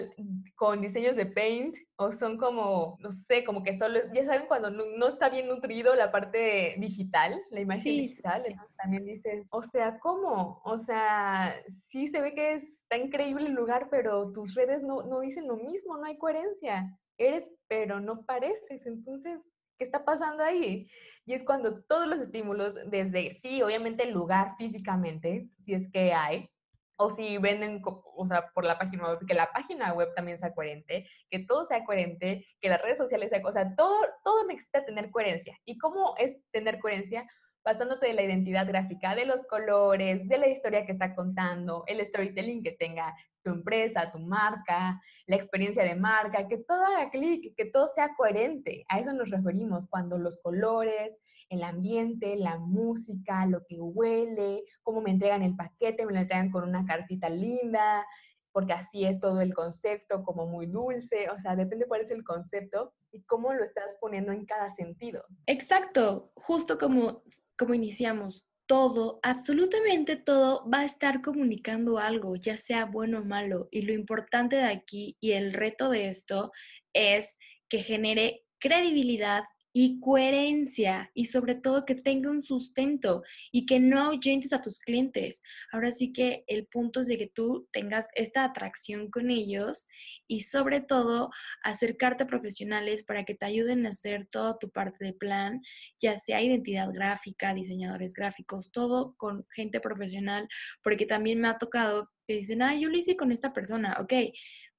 con 0.56 0.82
diseños 0.82 1.16
de 1.16 1.26
paint 1.26 1.76
o 1.98 2.12
son 2.12 2.38
como, 2.38 2.98
no 3.00 3.12
sé, 3.12 3.44
como 3.44 3.64
que 3.64 3.78
solo, 3.78 4.00
ya 4.14 4.26
saben 4.26 4.48
cuando 4.48 4.70
no, 4.70 5.08
está 5.08 5.30
bien 5.30 5.48
nutrido 5.48 5.96
la 5.96 6.12
parte 6.12 6.76
digital, 6.78 7.42
la 7.52 7.62
imagen 7.62 7.98
digital, 7.98 8.42
entonces 8.46 8.76
también 8.78 9.06
dices, 9.06 9.46
o 9.50 9.62
sea, 9.62 10.00
¿cómo? 10.00 10.62
O 10.64 10.78
sea, 10.80 11.56
sí 11.88 12.08
se 12.08 12.22
ve 12.22 12.34
que 12.34 12.54
está 12.54 12.98
increíble 12.98 13.48
el 13.48 13.54
lugar, 13.54 13.88
pero 13.90 14.32
tus 14.32 14.56
redes 14.56 14.82
no, 14.82 15.04
no 15.04 15.20
dicen 15.20 15.48
lo 15.48 15.58
mismo, 15.58 15.98
no 15.98 16.06
hay 16.06 16.18
coherencia. 16.18 16.98
Eres, 17.18 17.50
pero 17.68 18.00
no 18.00 18.26
pareces, 18.26 18.86
entonces, 18.86 19.40
¿qué 19.78 19.86
está 19.86 20.04
pasando 20.04 20.44
ahí? 20.44 20.90
Y 21.26 21.34
es 21.34 21.44
cuando 21.44 21.84
todos 21.84 22.08
los 22.08 22.20
estímulos, 22.20 22.76
desde, 22.88 23.32
sí, 23.32 23.62
obviamente 23.62 24.04
el 24.04 24.12
lugar 24.12 24.56
físicamente, 24.58 25.50
si 25.62 25.74
es 25.74 25.90
que 25.90 26.14
hay, 26.14 26.50
o 26.98 27.10
si 27.10 27.38
venden, 27.38 27.82
o 27.84 28.26
sea, 28.26 28.50
por 28.54 28.64
la 28.64 28.78
página 28.78 29.08
web, 29.08 29.20
que 29.28 29.34
la 29.34 29.52
página 29.52 29.94
web 29.94 30.14
también 30.16 30.38
sea 30.38 30.54
coherente, 30.54 31.08
que 31.30 31.40
todo 31.40 31.66
sea 31.66 31.84
coherente, 31.84 32.46
que 32.62 32.70
las 32.70 32.82
redes 32.82 32.98
sociales 32.98 33.30
sean, 33.30 33.46
o 33.46 33.52
sea, 33.52 33.76
todo, 33.76 33.98
todo 34.24 34.46
necesita 34.48 34.86
tener 34.86 35.12
coherencia. 35.12 35.58
¿Y 35.66 35.78
cómo 35.78 36.16
es 36.18 36.36
tener 36.52 36.80
coherencia? 36.80 37.28
Basándote 37.64 38.08
de 38.08 38.14
la 38.14 38.22
identidad 38.22 38.68
gráfica, 38.68 39.16
de 39.16 39.26
los 39.26 39.46
colores, 39.48 40.28
de 40.28 40.38
la 40.38 40.48
historia 40.48 40.86
que 40.86 40.94
está 40.94 41.16
contando, 41.16 41.84
el 41.88 42.06
storytelling 42.06 42.64
que 42.64 42.72
tenga 42.72 43.16
tu 43.46 43.52
empresa, 43.52 44.12
tu 44.12 44.20
marca, 44.20 45.00
la 45.28 45.36
experiencia 45.36 45.84
de 45.84 45.96
marca, 45.96 46.48
que 46.48 46.58
todo 46.58 46.84
haga 46.84 47.12
clic, 47.12 47.56
que 47.56 47.66
todo 47.66 47.88
sea 47.88 48.16
coherente. 48.16 48.84
A 48.90 49.00
eso 49.00 49.14
nos 49.14 49.30
referimos 49.30 49.86
cuando 49.88 50.18
los 50.18 50.40
colores, 50.40 51.16
el 51.50 51.64
ambiente, 51.64 52.36
la 52.38 52.58
música, 52.58 53.46
lo 53.46 53.64
que 53.68 53.80
huele, 53.80 54.64
cómo 54.82 55.02
me 55.02 55.12
entregan 55.12 55.44
el 55.44 55.56
paquete, 55.56 56.06
me 56.06 56.14
lo 56.14 56.20
entregan 56.20 56.52
con 56.52 56.68
una 56.68 56.86
cartita 56.86 57.30
linda, 57.30 58.04
porque 58.52 58.74
así 58.74 59.06
es 59.06 59.20
todo 59.20 59.42
el 59.42 59.54
concepto, 59.54 60.24
como 60.24 60.48
muy 60.48 60.66
dulce, 60.66 61.30
o 61.30 61.40
sea, 61.40 61.56
depende 61.56 61.86
cuál 61.88 62.02
es 62.02 62.10
el 62.10 62.24
concepto 62.24 62.94
y 63.12 63.22
cómo 63.24 63.54
lo 63.54 63.64
estás 63.64 63.96
poniendo 64.02 64.32
en 64.32 64.46
cada 64.46 64.70
sentido. 64.70 65.24
Exacto, 65.46 66.32
justo 66.36 66.80
como, 66.80 67.22
como 67.58 67.76
iniciamos, 67.76 68.48
todo, 68.68 69.20
absolutamente 69.24 70.16
todo 70.16 70.68
va 70.70 70.80
a 70.80 70.86
estar 70.86 71.22
comunicando 71.22 72.00
algo, 72.00 72.36
ya 72.36 72.58
sea 72.58 72.86
bueno 72.86 73.20
o 73.20 73.26
malo. 73.26 73.68
Y 73.72 73.84
lo 73.84 73.94
importante 73.94 74.56
de 74.56 74.66
aquí 74.66 75.18
y 75.20 75.32
el 75.34 75.54
reto 75.54 75.90
de 75.90 76.10
esto 76.10 76.52
es 76.94 77.38
que 77.70 77.84
genere 77.84 78.44
credibilidad 78.60 79.44
y 79.78 80.00
coherencia 80.00 81.12
y 81.14 81.26
sobre 81.26 81.54
todo 81.54 81.84
que 81.84 81.96
tenga 81.96 82.32
un 82.32 82.44
sustento 82.44 83.24
y 83.52 83.66
que 83.66 83.82
no 83.82 84.00
ahuyentes 84.00 84.54
a 84.54 84.62
tus 84.62 84.80
clientes. 84.80 85.44
Ahora 85.70 85.92
sí 85.92 86.14
que 86.14 86.46
el 86.48 86.66
punto 86.68 87.02
es 87.02 87.08
de 87.08 87.18
que 87.18 87.28
tú 87.28 87.68
tengas 87.74 88.08
esta 88.16 88.46
atracción 88.46 89.12
con 89.12 89.30
ellos 89.30 89.90
y 90.28 90.40
sobre 90.44 90.80
todo 90.80 91.30
acercarte 91.62 92.24
a 92.24 92.28
profesionales 92.28 93.04
para 93.04 93.26
que 93.26 93.36
te 93.36 93.48
ayuden 93.48 93.86
a 93.86 93.90
hacer 93.90 94.28
toda 94.32 94.58
tu 94.58 94.70
parte 94.70 95.04
de 95.04 95.12
plan, 95.12 95.62
ya 96.00 96.18
sea 96.20 96.42
identidad 96.42 96.90
gráfica, 96.94 97.54
diseñadores 97.54 98.14
gráficos, 98.14 98.72
todo 98.72 99.14
con 99.18 99.46
gente 99.52 99.82
profesional, 99.82 100.48
porque 100.84 101.06
también 101.06 101.42
me 101.42 101.50
ha 101.50 101.58
tocado 101.58 102.10
que 102.26 102.36
dicen, 102.36 102.62
ah, 102.62 102.76
yo 102.76 102.88
lo 102.88 102.98
hice 102.98 103.18
con 103.18 103.34
esta 103.34 103.52
persona, 103.52 103.98
ok 104.00 104.14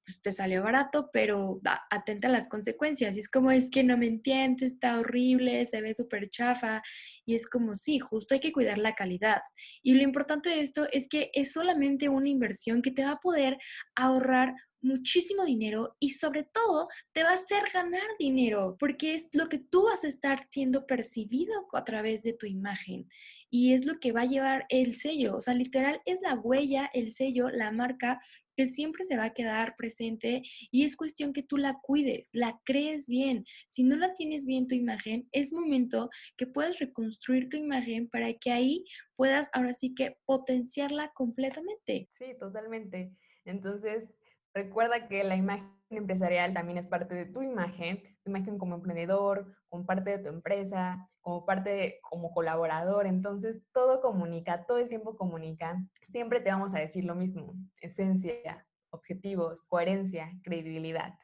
pues 0.07 0.23
te 0.23 0.33
salió 0.33 0.63
barato, 0.63 1.11
pero 1.13 1.61
atenta 1.91 2.29
a 2.29 2.31
las 2.31 2.49
consecuencias. 2.49 3.17
Y 3.17 3.21
es 3.21 3.29
como, 3.29 3.51
es 3.51 3.69
que 3.71 3.83
no 3.83 3.99
me 3.99 4.07
entiendes, 4.07 4.73
está 4.73 5.01
horrible, 5.01 5.67
se 5.67 5.81
ve 5.81 5.95
súper 5.95 6.31
chafa. 6.31 6.81
Y 7.27 7.35
es 7.35 7.49
como, 7.49 7.77
sí, 7.77 7.99
justo 7.99 8.35
hay 8.35 8.41
que 8.41 8.53
cuidar 8.53 8.79
la 8.79 8.95
calidad. 8.95 9.43
Y 9.83 9.95
lo 9.95 10.03
importante 10.05 10.49
de 10.51 10.61
esto 10.61 10.87
es 10.93 11.09
que 11.09 11.31
es 11.35 11.53
solamente 11.53 12.09
una 12.09 12.29
inversión 12.29 12.83
que 12.83 12.93
te 12.93 13.05
va 13.05 13.13
a 13.13 13.21
poder 13.21 13.59
ahorrar 13.97 14.55
muchísimo 14.81 15.45
dinero 15.45 15.97
y 15.99 16.11
sobre 16.11 16.45
todo 16.45 16.87
te 17.13 17.25
va 17.25 17.31
a 17.31 17.35
hacer 17.35 17.65
ganar 17.75 18.07
dinero 18.21 18.77
porque 18.79 19.15
es 19.15 19.29
lo 19.33 19.49
que 19.49 19.59
tú 19.59 19.87
vas 19.87 20.05
a 20.05 20.09
estar 20.09 20.47
siendo 20.51 20.87
percibido 20.87 21.67
a 21.73 21.83
través 21.83 22.23
de 22.23 22.35
tu 22.35 22.47
imagen 22.47 23.09
y 23.51 23.73
es 23.73 23.85
lo 23.85 23.99
que 23.99 24.13
va 24.13 24.23
a 24.23 24.27
llevar 24.27 24.67
el 24.69 24.97
sello, 24.97 25.37
o 25.37 25.41
sea, 25.41 25.55
literal 25.55 26.01
es 26.05 26.21
la 26.21 26.35
huella, 26.35 26.91
el 26.93 27.13
sello, 27.13 27.49
la 27.49 27.71
marca 27.73 28.21
que 28.57 28.67
siempre 28.67 29.05
se 29.05 29.17
va 29.17 29.25
a 29.25 29.35
quedar 29.35 29.77
presente 29.77 30.43
y 30.71 30.85
es 30.85 30.97
cuestión 30.97 31.33
que 31.33 31.43
tú 31.43 31.57
la 31.57 31.79
cuides, 31.83 32.31
la 32.33 32.59
crees 32.65 33.07
bien. 33.07 33.45
Si 33.69 33.85
no 33.85 33.97
la 33.97 34.15
tienes 34.15 34.47
bien 34.47 34.67
tu 34.67 34.75
imagen, 34.75 35.29
es 35.33 35.53
momento 35.53 36.11
que 36.37 36.47
puedas 36.47 36.79
reconstruir 36.79 37.49
tu 37.49 37.57
imagen 37.57 38.09
para 38.09 38.33
que 38.35 38.51
ahí 38.51 38.85
puedas 39.15 39.49
ahora 39.53 39.75
sí 39.75 39.95
que 39.95 40.17
potenciarla 40.25 41.13
completamente. 41.15 42.09
Sí, 42.19 42.37
totalmente. 42.39 43.13
Entonces, 43.45 44.09
recuerda 44.55 45.01
que 45.01 45.23
la 45.25 45.37
imagen 45.37 45.71
empresarial 45.91 46.53
también 46.55 46.79
es 46.79 46.87
parte 46.87 47.15
de 47.15 47.27
tu 47.27 47.43
imagen, 47.43 48.16
imagen 48.29 48.59
como 48.59 48.75
emprendedor, 48.75 49.55
como 49.69 49.87
parte 49.87 50.11
de 50.11 50.19
tu 50.19 50.29
empresa, 50.29 51.09
como 51.21 51.45
parte 51.45 51.71
de, 51.71 51.99
como 52.03 52.33
colaborador. 52.33 53.07
Entonces, 53.07 53.63
todo 53.73 54.01
comunica, 54.01 54.65
todo 54.67 54.79
el 54.79 54.89
tiempo 54.89 55.17
comunica. 55.17 55.83
Siempre 56.09 56.41
te 56.41 56.51
vamos 56.51 56.75
a 56.75 56.79
decir 56.79 57.05
lo 57.05 57.15
mismo, 57.15 57.55
esencia, 57.81 58.67
objetivos, 58.91 59.67
coherencia, 59.69 60.31
credibilidad. 60.43 61.15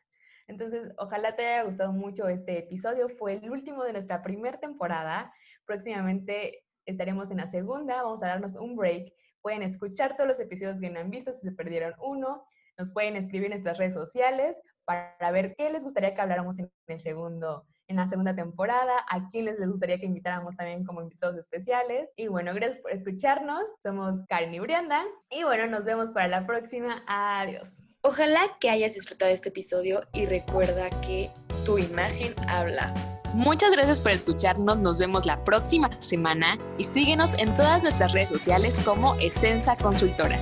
Entonces, 0.49 0.93
ojalá 0.99 1.37
te 1.37 1.47
haya 1.47 1.65
gustado 1.65 1.93
mucho 1.93 2.29
este 2.29 2.59
episodio. 2.59 3.09
Fue 3.09 3.35
el 3.35 3.51
último 3.51 3.85
de 3.85 3.93
nuestra 3.93 4.23
primera 4.23 4.59
temporada. 4.59 5.33
Próximamente 5.65 6.65
estaremos 6.85 7.31
en 7.31 7.38
la 7.38 7.47
segunda. 7.47 8.03
Vamos 8.03 8.23
a 8.23 8.29
darnos 8.29 8.57
un 8.57 8.77
break. 8.77 9.12
Pueden 9.41 9.62
escuchar 9.62 10.17
todos 10.17 10.29
los 10.29 10.41
episodios 10.41 10.81
que 10.81 10.91
no 10.91 11.01
han 11.01 11.11
visto 11.11 11.33
si 11.33 11.49
se 11.49 11.53
perdieron 11.53 11.95
uno. 12.01 12.45
Nos 12.77 12.91
pueden 12.91 13.17
escribir 13.17 13.47
en 13.47 13.53
nuestras 13.53 13.79
redes 13.79 13.95
sociales 13.95 14.57
para 14.85 15.31
ver 15.31 15.55
qué 15.57 15.71
les 15.71 15.83
gustaría 15.83 16.14
que 16.14 16.21
habláramos 16.21 16.59
en 16.59 16.71
el 16.87 17.01
segundo 17.01 17.64
en 17.88 17.97
la 17.97 18.07
segunda 18.07 18.35
temporada, 18.35 19.05
a 19.09 19.29
quienes 19.29 19.59
les 19.59 19.68
gustaría 19.68 19.99
que 19.99 20.07
invitáramos 20.07 20.57
también 20.57 20.85
como 20.85 21.03
invitados 21.03 21.37
especiales. 21.37 22.09
Y 22.16 22.29
bueno, 22.29 22.55
gracias 22.55 22.81
por 22.81 22.90
escucharnos. 22.90 23.62
Somos 23.83 24.21
Karen 24.29 24.55
y 24.55 24.61
Brianda. 24.61 25.05
Y 25.31 25.45
bueno, 25.45 25.66
nos 25.66 25.85
vemos 25.85 26.11
para 26.11 26.29
la 26.29 26.47
próxima. 26.47 27.03
Adiós. 27.07 27.83
Ojalá 28.03 28.40
que 28.61 28.71
hayas 28.71 28.95
disfrutado 28.95 29.31
este 29.31 29.51
episodio 29.51 30.03
y 30.12 30.27
recuerda 30.27 30.90
que 31.03 31.31
tu 31.64 31.79
imagen 31.79 32.35
habla. 32.49 32.92
Muchas 33.35 33.71
gracias 33.73 34.01
por 34.01 34.11
escucharnos, 34.11 34.79
nos 34.79 34.99
vemos 34.99 35.25
la 35.25 35.42
próxima 35.45 35.88
semana 36.03 36.59
y 36.77 36.85
síguenos 36.85 37.38
en 37.38 37.57
todas 37.57 37.83
nuestras 37.83 38.12
redes 38.12 38.29
sociales 38.29 38.79
como 38.85 39.14
Extensa 39.21 39.77
Consultora. 39.77 40.38